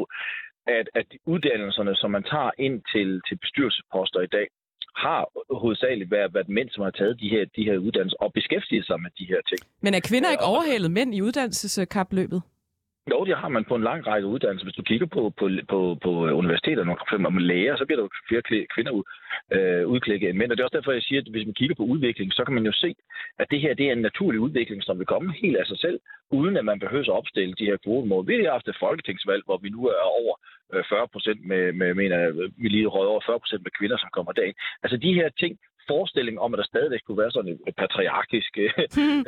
at, 0.67 0.88
at 1.00 1.05
de 1.12 1.17
uddannelserne, 1.25 1.96
som 1.96 2.12
man 2.12 2.24
tager 2.24 2.51
ind 2.58 2.82
til, 2.94 3.22
til 3.27 3.36
bestyrelsesposter 3.44 4.22
i 4.22 4.27
dag, 4.38 4.48
har 4.96 5.22
hovedsageligt 5.62 6.12
været, 6.12 6.34
været 6.34 6.50
mænd, 6.50 6.70
som 6.70 6.84
har 6.84 6.91
taget 6.91 7.20
de 7.20 7.29
her, 7.29 7.46
de 7.55 7.63
her 7.63 7.77
uddannelser 7.77 8.17
og 8.25 8.34
beskæftiget 8.34 8.86
sig 8.86 9.01
med 9.01 9.12
de 9.20 9.25
her 9.25 9.41
ting. 9.50 9.62
Men 9.82 9.94
er 9.94 10.00
kvinder 10.10 10.32
ikke 10.32 10.44
overhalet 10.44 10.91
mænd 10.91 11.15
i 11.15 11.22
uddannelseskapløbet? 11.22 12.41
Jo, 13.12 13.25
det 13.25 13.38
har 13.38 13.50
man 13.50 13.65
på 13.65 13.75
en 13.75 13.83
lang 13.83 14.07
række 14.07 14.27
uddannelser. 14.27 14.65
Hvis 14.65 14.79
du 14.79 14.83
kigger 14.83 15.07
på, 15.15 15.21
på, 15.39 15.45
på, 15.71 15.97
på 16.03 16.12
universiteterne, 16.41 16.95
for 16.97 17.05
eksempel 17.05 17.27
om 17.27 17.38
læger, 17.38 17.75
så 17.77 17.85
bliver 17.85 18.01
der 18.01 18.07
flere 18.27 18.65
kvinder 18.75 18.91
ud, 18.91 19.03
øh, 19.55 19.88
udklikket 19.93 20.29
end 20.29 20.38
mænd. 20.38 20.51
Og 20.51 20.57
det 20.57 20.62
er 20.62 20.67
også 20.67 20.77
derfor, 20.77 20.91
jeg 20.91 21.07
siger, 21.07 21.21
at 21.21 21.27
hvis 21.33 21.45
man 21.45 21.59
kigger 21.59 21.75
på 21.75 21.83
udviklingen, 21.93 22.31
så 22.31 22.43
kan 22.45 22.53
man 22.53 22.65
jo 22.65 22.71
se, 22.71 22.95
at 23.39 23.47
det 23.51 23.62
her 23.62 23.74
det 23.74 23.85
er 23.88 23.91
en 23.91 24.07
naturlig 24.09 24.39
udvikling, 24.39 24.83
som 24.83 25.00
vil 25.00 25.12
komme 25.13 25.33
helt 25.41 25.57
af 25.57 25.65
sig 25.65 25.79
selv, 25.79 26.00
uden 26.31 26.57
at 26.57 26.65
man 26.65 26.79
behøver 26.79 27.03
at 27.03 27.17
opstille 27.19 27.53
de 27.59 27.65
her 27.65 27.77
kvotemål. 27.83 28.27
Vi 28.27 28.43
har 28.43 28.51
haft 28.51 28.67
et 28.67 28.83
folketingsvalg, 28.85 29.43
hvor 29.45 29.57
vi 29.57 29.69
nu 29.69 29.81
er 29.88 30.01
over 30.21 30.33
øh, 30.74 30.83
40 30.89 31.07
procent 31.07 31.45
med, 31.45 31.74
med, 31.74 31.93
mener 31.93 32.19
vi 32.61 32.68
lige 32.70 32.87
over 32.89 33.22
40 33.25 33.39
procent 33.39 33.63
med 33.63 33.72
kvinder, 33.79 33.98
som 33.98 34.09
kommer 34.13 34.31
dagen. 34.31 34.55
Altså 34.83 34.98
de 34.98 35.13
her 35.13 35.29
ting, 35.29 35.53
forestilling 35.91 36.35
om, 36.43 36.53
at 36.53 36.57
der 36.57 36.67
stadigvæk 36.74 37.01
kunne 37.05 37.21
være 37.24 37.31
sådan 37.31 37.59
et 37.67 37.75
patriarkisk... 37.81 38.51
Hmm. 38.98 39.25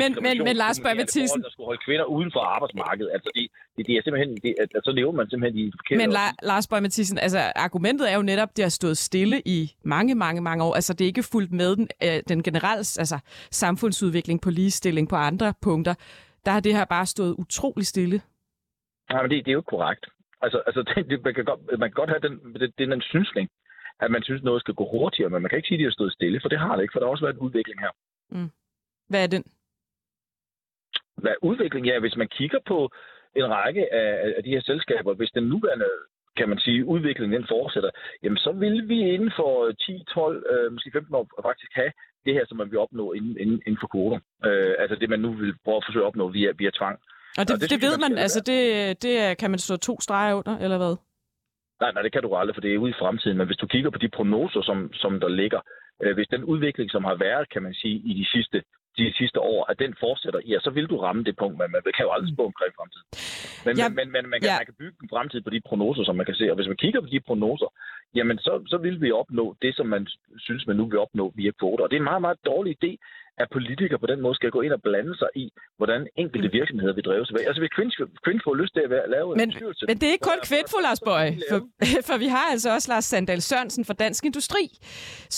men, 0.00 0.10
men, 0.26 0.34
men 0.46 0.56
Lars 0.62 0.80
Bøge 0.84 0.94
Mathisen... 0.94 1.42
Der 1.42 1.50
skulle 1.50 1.66
holde 1.70 1.82
kvinder 1.86 2.04
uden 2.04 2.30
for 2.32 2.40
arbejdsmarkedet. 2.40 3.10
Altså, 3.12 3.30
det, 3.34 3.44
det, 3.76 3.86
det 3.86 3.94
er 3.96 4.02
simpelthen... 4.04 4.30
Det, 4.44 4.54
altså, 4.60 4.80
så 4.84 4.92
lever 4.98 5.12
man 5.12 5.30
simpelthen 5.30 5.58
i... 5.64 5.72
Men 6.02 6.10
La- 6.18 6.36
Lars 6.42 6.66
Bøge 6.68 6.80
Mathisen, 6.80 7.18
altså 7.18 7.52
argumentet 7.56 8.12
er 8.12 8.16
jo 8.16 8.22
netop, 8.22 8.48
at 8.50 8.56
det 8.56 8.64
har 8.64 8.74
stået 8.80 8.98
stille 8.98 9.42
i 9.46 9.70
mange, 9.84 10.14
mange, 10.14 10.40
mange 10.40 10.64
år. 10.64 10.74
Altså, 10.74 10.92
det 10.94 11.04
er 11.04 11.06
ikke 11.06 11.22
fuldt 11.32 11.52
med 11.52 11.76
den, 11.76 11.88
øh, 12.04 12.22
den 12.28 12.42
generelle 12.42 12.84
altså, 13.02 13.18
samfundsudvikling 13.50 14.40
på 14.42 14.50
ligestilling 14.50 15.08
på 15.08 15.16
andre 15.16 15.54
punkter. 15.62 15.94
Der 16.44 16.50
har 16.50 16.60
det 16.60 16.74
her 16.74 16.84
bare 16.84 17.06
stået 17.06 17.34
utrolig 17.38 17.86
stille. 17.86 18.20
Nej, 19.10 19.22
men 19.22 19.30
det, 19.30 19.44
det 19.44 19.50
er 19.50 19.52
jo 19.52 19.58
ikke 19.58 19.76
korrekt. 19.76 20.06
Altså, 20.42 20.58
altså 20.66 20.80
det, 21.10 21.24
man, 21.24 21.34
kan 21.34 21.44
godt, 21.44 21.60
man 21.78 21.88
kan 21.90 21.98
godt 22.00 22.10
have 22.10 22.22
den, 22.26 22.54
det, 22.60 22.72
det 22.78 22.88
er 22.88 22.94
en 22.94 23.02
synsning, 23.02 23.48
at 24.00 24.10
man 24.10 24.22
synes, 24.22 24.42
noget 24.42 24.60
skal 24.60 24.74
gå 24.74 24.84
hurtigere, 24.90 25.30
men 25.30 25.42
man 25.42 25.48
kan 25.48 25.56
ikke 25.56 25.68
sige, 25.68 25.78
at 25.78 25.82
de 25.82 25.88
har 25.90 25.98
stået 25.98 26.12
stille, 26.12 26.40
for 26.40 26.48
det 26.48 26.58
har 26.58 26.76
det 26.76 26.82
ikke, 26.82 26.92
for 26.92 27.00
der 27.00 27.06
har 27.06 27.10
også 27.10 27.24
været 27.24 27.34
en 27.36 27.46
udvikling 27.46 27.80
her. 27.80 27.92
Mm. 28.30 28.50
Hvad 29.08 29.22
er 29.22 29.26
den? 29.26 29.44
Hvad 31.22 31.34
udvikling? 31.42 31.86
Ja, 31.86 31.98
hvis 31.98 32.16
man 32.16 32.28
kigger 32.28 32.58
på 32.66 32.78
en 33.36 33.50
række 33.50 33.94
af, 33.94 34.34
af 34.36 34.42
de 34.44 34.50
her 34.50 34.62
selskaber, 34.62 35.14
hvis 35.14 35.30
den 35.30 35.44
nuværende 35.44 35.90
kan 36.36 36.48
man 36.48 36.58
sige, 36.58 36.84
udviklingen 36.84 37.40
den 37.40 37.46
fortsætter, 37.48 37.90
jamen 38.22 38.38
så 38.38 38.52
vil 38.52 38.88
vi 38.88 38.98
inden 39.14 39.32
for 39.36 39.72
10, 39.72 40.04
12, 40.14 40.44
øh, 40.52 40.72
måske 40.72 40.90
15 40.92 41.14
år 41.14 41.24
faktisk 41.42 41.72
have 41.74 41.92
det 42.24 42.34
her, 42.34 42.44
som 42.46 42.56
man 42.56 42.70
vil 42.70 42.78
opnå 42.78 43.12
inden, 43.12 43.38
inden, 43.38 43.62
inden 43.66 43.80
for 43.80 43.88
kvoter. 43.94 44.18
Øh, 44.46 44.74
altså 44.78 44.96
det, 45.00 45.10
man 45.10 45.20
nu 45.20 45.32
vil 45.32 45.54
prøve 45.64 45.76
at 45.76 45.84
forsøge 45.86 46.04
at 46.04 46.10
opnå 46.10 46.28
via, 46.28 46.50
via 46.58 46.70
tvang. 46.70 46.98
Og 47.38 47.48
det, 47.48 47.60
det, 47.60 47.70
det 47.70 47.82
ved 47.82 47.98
man, 47.98 48.10
man 48.10 48.18
altså 48.18 48.40
det, 48.40 48.62
det 49.02 49.38
kan 49.38 49.50
man 49.50 49.58
stå 49.58 49.76
to 49.76 50.00
streger 50.00 50.34
under, 50.34 50.58
eller 50.58 50.78
hvad? 50.82 50.96
Nej, 51.80 51.92
nej, 51.92 52.02
det 52.02 52.12
kan 52.12 52.22
du 52.22 52.34
aldrig, 52.34 52.54
for 52.56 52.60
det 52.60 52.74
er 52.74 52.78
ude 52.84 52.94
i 52.94 53.00
fremtiden. 53.02 53.38
Men 53.38 53.46
hvis 53.46 53.62
du 53.62 53.66
kigger 53.66 53.90
på 53.90 53.98
de 53.98 54.08
prognoser, 54.08 54.62
som, 54.62 54.92
som 54.92 55.20
der 55.20 55.28
ligger, 55.28 55.60
øh, 56.02 56.14
hvis 56.14 56.28
den 56.34 56.44
udvikling, 56.44 56.90
som 56.90 57.04
har 57.04 57.14
været, 57.14 57.50
kan 57.52 57.62
man 57.62 57.74
sige, 57.74 57.96
i 58.10 58.12
de 58.20 58.26
sidste, 58.34 58.62
de 58.98 59.14
sidste 59.20 59.40
år, 59.40 59.70
at 59.70 59.78
den 59.78 59.94
fortsætter, 60.00 60.40
ja, 60.46 60.58
så 60.60 60.70
vil 60.70 60.86
du 60.86 60.96
ramme 60.96 61.24
det 61.24 61.36
punkt, 61.36 61.58
men 61.58 61.68
man 61.72 61.82
kan 61.96 62.04
jo 62.06 62.10
aldrig 62.14 62.34
spå 62.34 62.44
omkring 62.50 62.72
fremtiden. 62.78 63.08
Men, 63.66 63.72
ja, 63.80 63.88
men, 63.98 64.06
men 64.14 64.24
man, 64.32 64.38
kan, 64.40 64.50
ja. 64.50 64.58
man 64.60 64.68
kan 64.70 64.80
bygge 64.82 64.96
en 65.02 65.12
fremtid 65.14 65.40
på 65.42 65.50
de 65.50 65.60
prognoser, 65.68 66.04
som 66.04 66.16
man 66.16 66.26
kan 66.26 66.34
se. 66.40 66.50
Og 66.50 66.56
hvis 66.56 66.70
man 66.72 66.82
kigger 66.84 67.00
på 67.00 67.10
de 67.14 67.20
prognoser, 67.28 67.70
jamen 68.14 68.38
så, 68.38 68.52
så 68.72 68.76
vil 68.84 69.00
vi 69.00 69.10
opnå 69.12 69.56
det, 69.62 69.72
som 69.76 69.86
man 69.86 70.06
synes, 70.38 70.66
man 70.66 70.76
nu 70.76 70.84
vil 70.90 70.98
opnå 70.98 71.32
via 71.36 71.52
kvoter. 71.60 71.84
Og 71.84 71.90
det 71.90 71.96
er 71.96 72.00
en 72.00 72.10
meget, 72.12 72.26
meget 72.26 72.38
dårlig 72.46 72.72
idé, 72.78 72.92
at 73.42 73.48
politikere 73.56 73.98
på 74.04 74.08
den 74.12 74.20
måde 74.24 74.34
skal 74.34 74.50
gå 74.56 74.60
ind 74.66 74.72
og 74.78 74.82
blande 74.88 75.14
sig 75.22 75.30
i, 75.34 75.46
hvordan 75.80 76.00
enkelte 76.22 76.48
Mm. 76.48 76.52
virksomheder 76.58 76.94
vil 76.94 77.04
drives. 77.04 77.28
Altså 77.48 77.60
hvis 77.62 77.72
kvinden 78.24 78.40
får 78.46 78.54
lyst 78.62 78.72
til 78.74 78.82
at 78.86 79.10
lave 79.16 79.28
men, 79.36 79.40
en 79.40 79.48
bestyrelse... 79.50 79.84
Men 79.88 79.96
det 80.00 80.06
er 80.08 80.12
ikke 80.16 80.28
kun 80.32 80.40
Kvinfo, 80.48 80.78
Lars 80.86 81.00
Bøge, 81.08 81.42
for, 81.50 81.60
for 82.08 82.16
vi 82.24 82.28
har 82.36 82.46
altså 82.54 82.68
også 82.76 82.88
Lars 82.92 83.04
Sandal 83.04 83.42
Sørensen 83.42 83.84
fra 83.84 83.94
Dansk 83.94 84.24
Industri, 84.24 84.64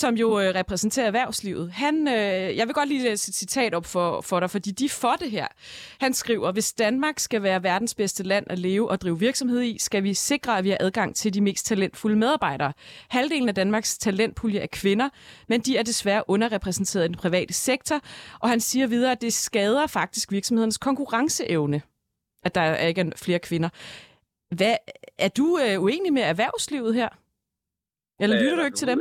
som 0.01 0.13
jo 0.15 0.27
øh, 0.39 0.47
repræsenterer 0.55 1.05
erhvervslivet. 1.05 1.71
Han, 1.71 2.07
øh, 2.07 2.57
jeg 2.57 2.65
vil 2.67 2.73
godt 2.73 2.89
lige 2.89 3.03
læse 3.03 3.29
et 3.29 3.35
citat 3.35 3.73
op 3.73 3.85
for, 3.85 4.21
for 4.21 4.39
dig, 4.39 4.49
fordi 4.49 4.71
de 4.71 4.89
får 4.89 5.15
det 5.19 5.31
her. 5.31 5.47
Han 5.99 6.13
skriver, 6.13 6.51
hvis 6.51 6.73
Danmark 6.73 7.19
skal 7.19 7.43
være 7.43 7.63
verdens 7.63 7.95
bedste 7.95 8.23
land 8.23 8.45
at 8.49 8.59
leve 8.59 8.91
og 8.91 9.01
drive 9.01 9.19
virksomhed 9.19 9.61
i, 9.61 9.77
skal 9.79 10.03
vi 10.03 10.13
sikre, 10.13 10.57
at 10.57 10.63
vi 10.63 10.69
har 10.69 10.77
adgang 10.79 11.15
til 11.15 11.33
de 11.33 11.41
mest 11.41 11.65
talentfulde 11.65 12.15
medarbejdere. 12.15 12.73
Halvdelen 13.09 13.49
af 13.49 13.55
Danmarks 13.55 13.97
talentpulje 13.97 14.59
er 14.59 14.67
kvinder, 14.67 15.09
men 15.47 15.61
de 15.61 15.77
er 15.77 15.83
desværre 15.83 16.23
underrepræsenteret 16.27 17.05
i 17.05 17.07
den 17.07 17.15
private 17.17 17.53
sektor, 17.53 17.92
og 18.39 18.49
han 18.49 18.59
siger 18.59 18.87
videre, 18.87 19.11
at 19.11 19.21
det 19.21 19.33
skader 19.33 19.87
faktisk 19.87 20.31
virksomhedernes 20.31 20.77
konkurrenceevne, 20.77 21.81
at 22.43 22.55
der 22.55 22.75
ikke 22.75 23.01
er 23.01 23.11
flere 23.15 23.39
kvinder. 23.39 23.69
Hvad, 24.55 24.75
er 25.17 25.29
du 25.29 25.59
øh, 25.65 25.83
uenig 25.83 26.13
med 26.13 26.21
erhvervslivet 26.21 26.95
her? 26.95 27.09
Eller 28.19 28.35
lytter 28.37 28.55
ja, 28.55 28.61
du 28.61 28.65
ikke 28.65 28.77
til 28.77 28.87
dem? 28.87 28.99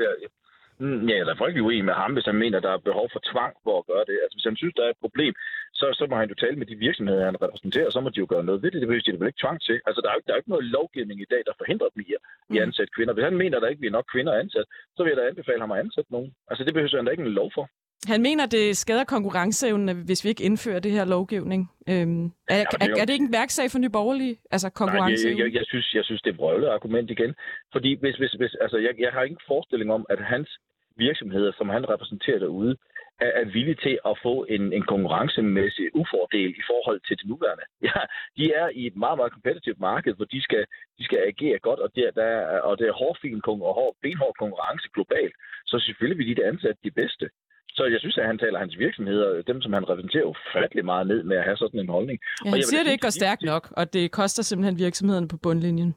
Mm, 0.85 1.09
Ja, 1.09 1.15
jeg 1.17 1.29
er 1.29 1.43
faktisk 1.43 1.63
uenig 1.63 1.85
med 1.85 1.95
ham, 2.03 2.13
hvis 2.13 2.29
han 2.31 2.39
mener, 2.45 2.61
der 2.61 2.73
er 2.73 2.87
behov 2.89 3.07
for 3.13 3.21
tvang 3.33 3.55
for 3.65 3.75
at 3.79 3.87
gøre 3.91 4.05
det. 4.11 4.17
Altså, 4.23 4.35
hvis 4.37 4.49
han 4.51 4.57
synes, 4.57 4.75
der 4.75 4.85
er 4.85 4.91
et 4.91 5.05
problem, 5.05 5.35
så, 5.81 5.87
så 5.99 6.05
må 6.11 6.17
han 6.17 6.29
jo 6.29 6.35
tale 6.35 6.57
med 6.57 6.67
de 6.67 6.77
virksomheder, 6.87 7.25
han 7.31 7.43
repræsenterer, 7.43 7.87
og 7.87 7.93
så 7.93 8.01
må 8.01 8.09
de 8.09 8.23
jo 8.25 8.27
gøre 8.33 8.45
noget 8.49 8.63
ved 8.63 8.71
det. 8.71 8.81
Det 8.81 8.89
behøver 8.89 9.07
de 9.07 9.21
vel 9.21 9.31
ikke 9.33 9.43
tvang 9.45 9.59
til. 9.69 9.77
Altså, 9.87 10.01
der 10.03 10.09
er 10.11 10.15
jo 10.17 10.23
der 10.27 10.33
er 10.33 10.41
ikke 10.41 10.55
noget 10.55 10.73
lovgivning 10.77 11.19
i 11.21 11.31
dag, 11.33 11.43
der 11.49 11.55
forhindrer 11.61 11.89
dem 11.95 12.01
i 12.07 12.09
at 12.17 12.21
mm. 12.49 12.57
ansætte 12.67 12.93
kvinder. 12.97 13.15
Hvis 13.15 13.29
han 13.29 13.41
mener, 13.43 13.61
der 13.61 13.69
ikke 13.69 13.83
bliver 13.83 13.97
nok 13.99 14.07
kvinder 14.13 14.33
ansat, 14.43 14.67
så 14.97 15.01
vil 15.03 15.11
jeg 15.11 15.19
da 15.21 15.29
anbefale 15.31 15.61
ham 15.65 15.73
at 15.73 15.81
ansætte 15.85 16.13
nogen. 16.13 16.31
Altså, 16.51 16.63
det 16.65 16.75
behøver 16.75 16.97
han 16.97 17.07
da 17.07 17.15
ikke 17.15 17.27
en 17.29 17.39
lov 17.41 17.51
for. 17.57 17.65
Han 18.07 18.23
mener, 18.23 18.47
det 18.47 18.77
skader 18.77 19.05
konkurrenceevnen, 19.05 20.05
hvis 20.05 20.25
vi 20.25 20.29
ikke 20.29 20.45
indfører 20.45 20.81
det 20.81 20.93
her 20.93 21.05
lovgivning. 21.05 21.71
Øhm, 21.89 22.25
er, 22.27 22.57
ja, 22.57 22.63
er, 22.81 22.87
er 23.01 23.05
det 23.05 23.13
ikke 23.13 23.25
en 23.25 23.33
værksag 23.33 23.71
for 23.71 23.79
Nye 23.79 23.91
Borgerlige? 23.99 24.37
Altså 24.51 24.71
konkurrence? 24.71 25.29
Nej, 25.29 25.39
jeg, 25.39 25.47
jeg, 25.47 25.55
jeg, 25.55 25.65
synes, 25.67 25.95
jeg 25.95 26.05
synes, 26.05 26.23
det 26.23 26.33
er 26.33 26.37
brøvlet 26.37 26.69
argument 26.69 27.11
igen. 27.11 27.35
Fordi 27.73 27.99
hvis, 28.01 28.17
hvis, 28.17 28.33
hvis, 28.33 28.55
altså, 28.61 28.77
jeg, 28.77 28.93
jeg 28.99 29.13
har 29.13 29.23
ingen 29.23 29.41
forestilling 29.47 29.93
om, 29.93 30.07
at 30.11 30.21
hans 30.25 30.59
virksomheder, 30.97 31.53
som 31.59 31.69
han 31.69 31.89
repræsenterer 31.89 32.39
derude, 32.39 32.77
er, 33.21 33.33
er 33.41 33.45
villige 33.45 33.81
til 33.87 33.99
at 34.11 34.15
få 34.23 34.35
en, 34.55 34.73
en 34.73 34.85
konkurrencemæssig 34.93 35.87
ufordel 36.01 36.51
i 36.61 36.65
forhold 36.71 37.01
til 37.07 37.17
det 37.19 37.27
nuværende. 37.31 37.67
Ja, 37.89 38.01
de 38.39 38.45
er 38.63 38.69
i 38.81 38.87
et 38.87 38.97
meget, 38.97 39.17
meget 39.19 39.33
kompetitivt 39.33 39.81
marked, 39.81 40.15
hvor 40.15 40.25
de 40.25 40.43
skal, 40.43 40.65
de 40.99 41.05
skal 41.05 41.19
agere 41.31 41.59
godt, 41.59 41.81
og 41.81 41.89
det 41.95 42.03
er, 42.09 42.11
der 42.11 42.25
er, 42.25 42.61
og 42.69 42.79
det 42.79 42.87
er 42.89 42.93
hårdfin 43.01 43.41
og 43.45 43.75
hård, 43.79 43.95
benhård 44.03 44.35
konkurrence 44.39 44.89
globalt. 44.95 45.35
Så 45.67 45.77
selvfølgelig 45.79 46.19
vil 46.19 46.29
de 46.31 46.41
det 46.41 46.49
ansætte 46.51 46.81
de 46.85 46.91
bedste. 46.91 47.27
Så 47.77 47.85
jeg 47.85 48.01
synes, 48.01 48.19
at 48.19 48.27
han 48.27 48.39
taler 48.39 48.59
hans 48.59 48.79
virksomheder, 48.79 49.43
dem 49.43 49.63
som 49.63 49.73
han 49.73 49.89
repræsenterer, 49.91 50.25
ufattelig 50.25 50.85
meget 50.85 51.07
ned 51.07 51.23
med 51.23 51.37
at 51.37 51.45
have 51.45 51.57
sådan 51.57 51.81
en 51.81 51.89
holdning. 51.89 52.19
Ja, 52.45 52.51
han 52.51 52.59
og 52.59 52.65
siger, 52.65 52.81
at 52.81 52.87
det 52.87 52.93
ikke 52.93 53.07
går 53.09 53.19
stærkt 53.23 53.43
nok, 53.43 53.73
og 53.77 53.93
det 53.93 54.11
koster 54.11 54.43
simpelthen 54.43 54.79
virksomheden 54.79 55.29
på 55.29 55.37
bundlinjen. 55.37 55.95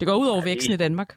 Det 0.00 0.08
går 0.08 0.16
ud 0.22 0.28
over 0.28 0.42
væksten 0.44 0.74
i 0.74 0.76
Danmark. 0.76 1.10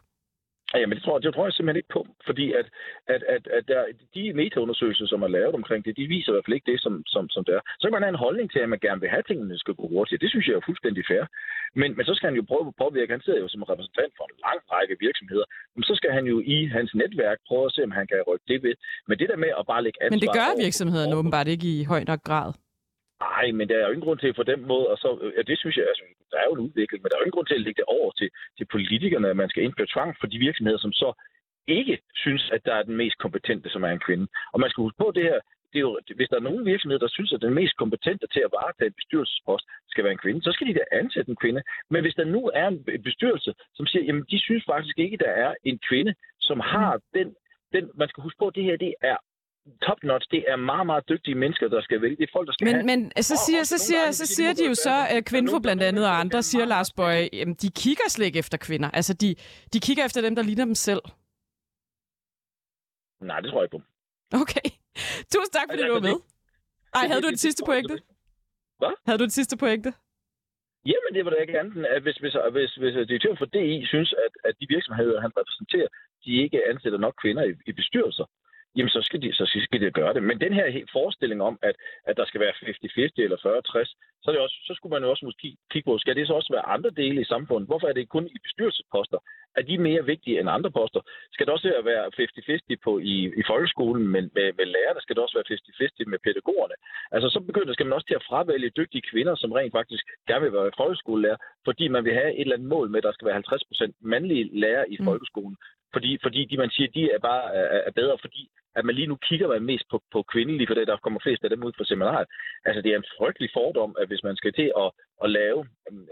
Ja, 0.75 0.85
men 0.85 0.95
det 0.97 1.03
tror, 1.03 1.19
det 1.19 1.33
tror 1.33 1.45
jeg 1.45 1.53
simpelthen 1.53 1.81
ikke 1.81 1.95
på, 1.97 2.01
fordi 2.27 2.45
at, 2.59 2.67
at, 3.13 3.21
at, 3.35 3.43
at 3.57 3.63
der, 3.71 3.81
de 4.15 4.23
metaundersøgelser, 4.41 5.05
som 5.07 5.21
er 5.23 5.27
lavet 5.37 5.55
omkring 5.59 5.85
det, 5.85 5.97
de 5.99 6.07
viser 6.15 6.31
i 6.31 6.33
hvert 6.33 6.45
fald 6.45 6.57
ikke 6.57 6.71
det, 6.71 6.79
som, 6.85 6.93
som, 7.13 7.23
som 7.35 7.41
det 7.47 7.53
er. 7.59 7.63
Så 7.79 7.83
kan 7.85 7.95
man 7.95 8.05
have 8.05 8.15
en 8.15 8.25
holdning 8.25 8.47
til, 8.51 8.59
at 8.59 8.69
man 8.73 8.83
gerne 8.85 9.01
vil 9.01 9.13
have 9.15 9.25
tingene, 9.27 9.59
skal 9.63 9.73
gå 9.79 9.85
hurtigt. 9.93 10.21
Det 10.23 10.29
synes 10.29 10.47
jeg 10.47 10.55
er 10.55 10.67
fuldstændig 10.69 11.03
fair. 11.11 11.23
Men, 11.79 11.89
men 11.97 12.05
så 12.05 12.13
skal 12.15 12.27
han 12.29 12.39
jo 12.39 12.43
prøve 12.51 12.67
at 12.67 12.79
påvirke. 12.83 13.15
Han 13.15 13.25
sidder 13.25 13.39
jo 13.43 13.47
som 13.53 13.63
repræsentant 13.71 14.13
for 14.17 14.25
en 14.31 14.37
lang 14.47 14.59
række 14.73 14.95
virksomheder. 15.05 15.47
Men 15.75 15.83
så 15.89 15.93
skal 15.99 16.11
han 16.17 16.25
jo 16.31 16.37
i 16.55 16.57
hans 16.75 16.91
netværk 17.01 17.37
prøve 17.47 17.65
at 17.65 17.73
se, 17.75 17.81
om 17.87 17.91
han 17.99 18.07
kan 18.07 18.17
rykke 18.29 18.45
det 18.51 18.59
ved. 18.65 18.75
Men 19.07 19.15
det 19.19 19.27
der 19.29 19.37
med 19.43 19.51
at 19.59 19.65
bare 19.71 19.83
lægge 19.83 19.99
ansvar... 20.03 20.15
Men 20.15 20.23
det 20.25 20.37
gør 20.39 20.49
virksomhederne 20.65 21.15
åbenbart 21.19 21.47
ikke 21.53 21.67
i 21.77 21.83
høj 21.91 22.01
nok 22.11 22.21
grad. 22.29 22.49
Nej, 23.25 23.45
men 23.57 23.65
der 23.69 23.75
er 23.77 23.85
jo 23.87 23.93
ingen 23.93 24.07
grund 24.07 24.19
til 24.19 24.33
på 24.33 24.43
den 24.51 24.61
måde, 24.71 24.87
og 24.93 24.97
så, 25.03 25.09
ja, 25.37 25.41
det 25.49 25.57
synes 25.59 25.75
jeg, 25.77 25.85
altså, 25.91 26.03
der 26.31 26.37
er 26.37 26.47
jo 26.49 26.55
en 26.55 26.65
udvikling, 26.67 26.99
men 27.01 27.09
der 27.09 27.15
er 27.15 27.21
jo 27.21 27.27
ingen 27.27 27.37
grund 27.37 27.47
til 27.49 27.59
at 27.59 27.65
lægge 27.65 27.79
det 27.81 27.89
over 27.97 28.11
til, 28.19 28.29
til 28.67 28.73
politikerne, 28.75 29.29
at 29.29 29.37
man 29.37 29.49
skal 29.49 29.63
indføre 29.63 29.93
tvang 29.93 30.15
for 30.19 30.27
de 30.27 30.37
virksomheder, 30.37 30.77
som 30.77 30.93
så 30.93 31.09
ikke 31.67 31.99
synes, 32.15 32.49
at 32.53 32.65
der 32.65 32.73
er 32.75 32.83
den 32.83 32.95
mest 32.95 33.17
kompetente, 33.17 33.69
som 33.69 33.83
er 33.83 33.91
en 33.91 34.05
kvinde. 34.07 34.27
Og 34.53 34.59
man 34.59 34.69
skal 34.69 34.81
huske 34.81 34.97
på 34.97 35.11
det 35.15 35.23
her, 35.23 35.39
det 35.71 35.77
er 35.79 35.87
jo, 35.89 35.99
hvis 36.15 36.29
der 36.29 36.37
er 36.37 36.47
nogen 36.49 36.65
virksomheder, 36.65 36.99
der 36.99 37.15
synes, 37.15 37.33
at 37.33 37.41
den 37.41 37.53
mest 37.53 37.75
kompetente 37.77 38.27
til 38.33 38.41
at 38.45 38.51
varetage 38.51 38.87
en 38.87 38.99
bestyrelsespost 38.99 39.65
skal 39.89 40.03
være 40.03 40.13
en 40.13 40.23
kvinde, 40.25 40.41
så 40.43 40.51
skal 40.51 40.67
de 40.67 40.73
da 40.73 40.83
ansætte 40.91 41.29
en 41.29 41.41
kvinde. 41.43 41.61
Men 41.89 42.01
hvis 42.01 42.15
der 42.15 42.25
nu 42.25 42.51
er 42.53 42.67
en 42.67 42.85
bestyrelse, 43.03 43.53
som 43.75 43.85
siger, 43.85 44.03
jamen 44.05 44.25
de 44.31 44.39
synes 44.39 44.63
faktisk 44.65 44.97
ikke, 44.99 45.17
der 45.17 45.31
er 45.45 45.53
en 45.63 45.79
kvinde, 45.89 46.13
som 46.39 46.59
har 46.59 46.95
mm. 46.95 47.01
den, 47.17 47.35
den 47.73 47.91
man 47.95 48.09
skal 48.09 48.23
huske 48.23 48.39
på, 48.39 48.47
at 48.47 48.55
det 48.55 48.63
her 48.63 48.77
det 48.77 48.93
er 49.01 49.17
top 49.87 49.99
notch, 50.03 50.27
det 50.31 50.41
er 50.47 50.55
meget, 50.55 50.85
meget 50.85 51.03
dygtige 51.09 51.35
mennesker, 51.35 51.67
der 51.67 51.81
skal 51.81 52.01
vælge. 52.01 52.15
Det 52.15 52.23
er 52.23 52.33
folk, 52.33 52.47
der 52.47 52.53
skal 52.53 52.65
men, 52.65 52.75
have... 52.75 52.85
Men 52.85 53.11
så 53.29 53.35
siger, 53.45 53.63
så 53.63 53.77
siger, 53.77 54.11
så 54.11 54.25
siger 54.25 54.53
de 54.53 54.63
jo 54.67 54.73
så, 54.73 54.97
at 55.09 55.25
Kvinfo 55.25 55.59
blandt 55.59 55.83
andet 55.83 56.05
og 56.05 56.19
andre 56.19 56.43
siger, 56.43 56.65
Lars 56.65 56.93
Bøge, 56.93 57.29
de 57.63 57.69
kigger 57.81 58.07
slet 58.07 58.25
ikke 58.25 58.39
efter 58.39 58.57
kvinder. 58.57 58.89
Altså, 58.91 59.13
de, 59.13 59.35
de 59.73 59.79
kigger 59.79 60.05
efter 60.05 60.21
dem, 60.21 60.35
der 60.35 60.43
ligner 60.43 60.65
dem 60.65 60.75
selv. 60.75 61.01
Nej, 63.21 63.39
det 63.39 63.49
tror 63.49 63.59
jeg 63.59 63.65
ikke 63.67 63.77
på. 63.77 63.81
Okay. 64.41 64.67
Tusind 65.31 65.53
tak, 65.57 65.67
fordi 65.71 65.83
du 65.87 65.93
var 65.93 66.05
med. 66.09 66.17
Ej, 66.97 67.07
havde 67.07 67.21
du 67.21 67.27
et 67.27 67.39
sidste 67.39 67.63
pointe? 67.65 67.93
Hvad? 68.79 68.93
Havde 69.07 69.19
du 69.19 69.23
et 69.23 69.35
sidste 69.39 69.57
pointe? 69.57 69.89
Jamen, 70.91 71.11
det 71.15 71.25
var 71.25 71.31
da 71.31 71.37
ikke 71.41 71.59
andet, 71.59 71.85
at 71.85 72.01
hvis, 72.01 72.17
hvis, 72.23 72.35
hvis, 72.55 72.71
hvis 72.81 73.07
direktøren 73.09 73.37
for 73.37 73.45
DI 73.45 73.85
synes, 73.85 74.13
at, 74.25 74.33
at 74.47 74.53
de 74.59 74.65
virksomheder, 74.75 75.21
han 75.21 75.31
repræsenterer, 75.39 75.89
de 76.25 76.31
ikke 76.43 76.59
ansætter 76.71 76.99
nok 77.05 77.15
kvinder 77.21 77.43
i, 77.49 77.51
i 77.69 77.71
bestyrelser, 77.71 78.25
jamen 78.77 78.89
så 78.89 79.01
skal, 79.01 79.21
de, 79.21 79.33
så 79.33 79.45
skal 79.65 79.81
de 79.81 79.91
gøre 79.91 80.13
det. 80.13 80.23
Men 80.23 80.39
den 80.41 80.53
her 80.53 80.65
forestilling 80.91 81.41
om, 81.41 81.59
at, 81.61 81.75
at 82.09 82.17
der 82.17 82.25
skal 82.25 82.41
være 82.41 82.53
50-50 82.53 83.23
eller 83.25 83.37
40-60, 83.37 84.17
så, 84.23 84.31
det 84.31 84.39
også, 84.39 84.57
så 84.67 84.73
skulle 84.75 84.93
man 84.95 85.03
jo 85.03 85.09
også 85.09 85.25
måske 85.25 85.57
kigge 85.71 85.87
på, 85.87 85.97
skal 85.97 86.15
det 86.15 86.27
så 86.27 86.33
også 86.33 86.53
være 86.53 86.69
andre 86.75 86.89
dele 86.89 87.21
i 87.21 87.31
samfundet? 87.33 87.69
Hvorfor 87.69 87.87
er 87.87 87.93
det 87.93 88.09
kun 88.09 88.25
i 88.35 88.37
bestyrelsesposter? 88.45 89.19
Er 89.57 89.61
de 89.61 89.77
mere 89.77 90.05
vigtige 90.05 90.39
end 90.39 90.49
andre 90.49 90.71
poster? 90.71 91.01
Skal 91.33 91.45
det 91.45 91.53
også 91.53 91.67
være 91.91 92.05
50-50 92.75 92.75
på 92.83 92.99
i, 92.99 93.15
i 93.41 93.43
folkeskolen 93.51 94.07
med, 94.13 94.21
med, 94.21 94.47
med 94.59 94.65
lærerne? 94.75 95.01
Skal 95.01 95.15
det 95.15 95.23
også 95.23 95.37
være 95.37 95.57
50-50 96.05 96.11
med 96.11 96.19
pædagogerne? 96.25 96.75
Altså 97.11 97.27
så 97.29 97.39
begynder 97.39 97.73
skal 97.73 97.85
man 97.85 97.97
også 97.97 98.07
til 98.07 98.19
at 98.19 98.27
fravælge 98.29 98.77
dygtige 98.79 99.07
kvinder, 99.11 99.35
som 99.35 99.51
rent 99.51 99.73
faktisk 99.79 100.05
gerne 100.27 100.43
vil 100.43 100.53
være 100.53 100.79
folkeskolelærer, 100.83 101.39
fordi 101.67 101.87
man 101.87 102.03
vil 102.05 102.13
have 102.13 102.31
et 102.33 102.41
eller 102.41 102.55
andet 102.55 102.69
mål 102.75 102.89
med, 102.89 102.97
at 102.99 103.07
der 103.07 103.13
skal 103.15 103.27
være 103.27 103.43
50% 103.91 103.91
mandlige 104.13 104.49
lærere 104.63 104.89
i 104.93 104.97
mm. 104.99 105.05
folkeskolen. 105.05 105.57
Fordi, 105.93 106.11
fordi 106.25 106.45
de, 106.49 106.57
man 106.57 106.71
siger, 106.75 106.89
de 106.97 107.03
er 107.15 107.19
bare 107.19 107.43
er, 107.55 107.81
er 107.89 107.91
bedre, 107.91 108.17
fordi 108.21 108.41
at 108.77 108.85
man 108.85 108.95
lige 108.95 109.11
nu 109.11 109.15
kigger 109.27 109.47
man 109.47 109.63
mest 109.71 109.85
på, 109.91 109.97
på 110.13 110.19
kvindelige, 110.33 110.67
for 110.67 110.73
det, 110.77 110.87
der 110.87 111.03
kommer 111.03 111.19
flest 111.23 111.43
af 111.43 111.49
dem 111.49 111.63
ud 111.67 111.73
fra 111.77 111.85
seminaret. 111.85 112.27
Altså, 112.65 112.81
det 112.81 112.91
er 112.91 112.97
en 112.97 113.11
frygtelig 113.17 113.49
fordom, 113.57 113.95
at 114.01 114.07
hvis 114.07 114.23
man 114.23 114.35
skal 114.35 114.53
til 114.53 114.69
at, 114.83 114.89
at 115.23 115.29
lave 115.39 115.59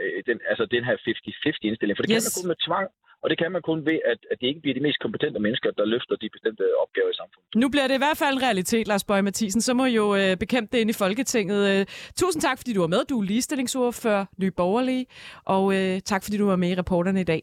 øh, 0.01 0.23
den, 0.29 0.37
altså, 0.51 0.65
den 0.65 0.83
her 0.87 0.95
50-50 0.97 1.67
indstilling, 1.67 1.97
for 1.97 2.03
det 2.03 2.11
yes. 2.11 2.17
kan 2.17 2.27
man 2.27 2.37
kun 2.39 2.51
med 2.51 2.59
tvang, 2.67 2.87
og 3.25 3.29
det 3.29 3.37
kan 3.37 3.51
man 3.51 3.61
kun 3.61 3.85
ved, 3.85 3.99
at, 4.11 4.19
at 4.31 4.37
det 4.41 4.47
ikke 4.47 4.61
bliver 4.61 4.73
de 4.73 4.85
mest 4.87 4.99
kompetente 4.99 5.39
mennesker, 5.39 5.71
der 5.71 5.85
løfter 5.85 6.15
de 6.15 6.29
bestemte 6.35 6.63
opgaver 6.83 7.09
i 7.09 7.17
samfundet. 7.21 7.47
Nu 7.55 7.69
bliver 7.69 7.87
det 7.87 7.95
i 7.95 8.03
hvert 8.05 8.17
fald 8.17 8.35
en 8.35 8.43
realitet, 8.47 8.87
Lars 8.87 9.03
Bøge 9.03 9.21
Mathisen. 9.21 9.61
Så 9.61 9.73
må 9.73 9.85
jo 9.85 10.15
øh, 10.15 10.37
bekæmpe 10.37 10.69
det 10.71 10.79
ind 10.81 10.89
i 10.89 10.93
Folketinget. 11.03 11.61
Øh, 11.71 11.85
tusind 12.21 12.41
tak, 12.41 12.57
fordi 12.57 12.73
du 12.73 12.81
var 12.81 12.91
med. 12.95 13.01
Du 13.09 13.19
er 13.19 13.23
ligestillingsordfører, 13.23 14.25
Nye 14.41 14.51
Borgerlige. 14.51 15.05
Og 15.45 15.63
øh, 15.77 15.99
tak, 16.11 16.23
fordi 16.23 16.37
du 16.37 16.45
var 16.45 16.55
med 16.55 16.69
i 16.69 16.75
reporterne 16.81 17.21
i 17.21 17.29
dag. 17.33 17.41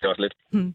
Det 0.00 0.08
var 0.08 0.14
lidt. 0.18 0.34
Hmm. 0.52 0.74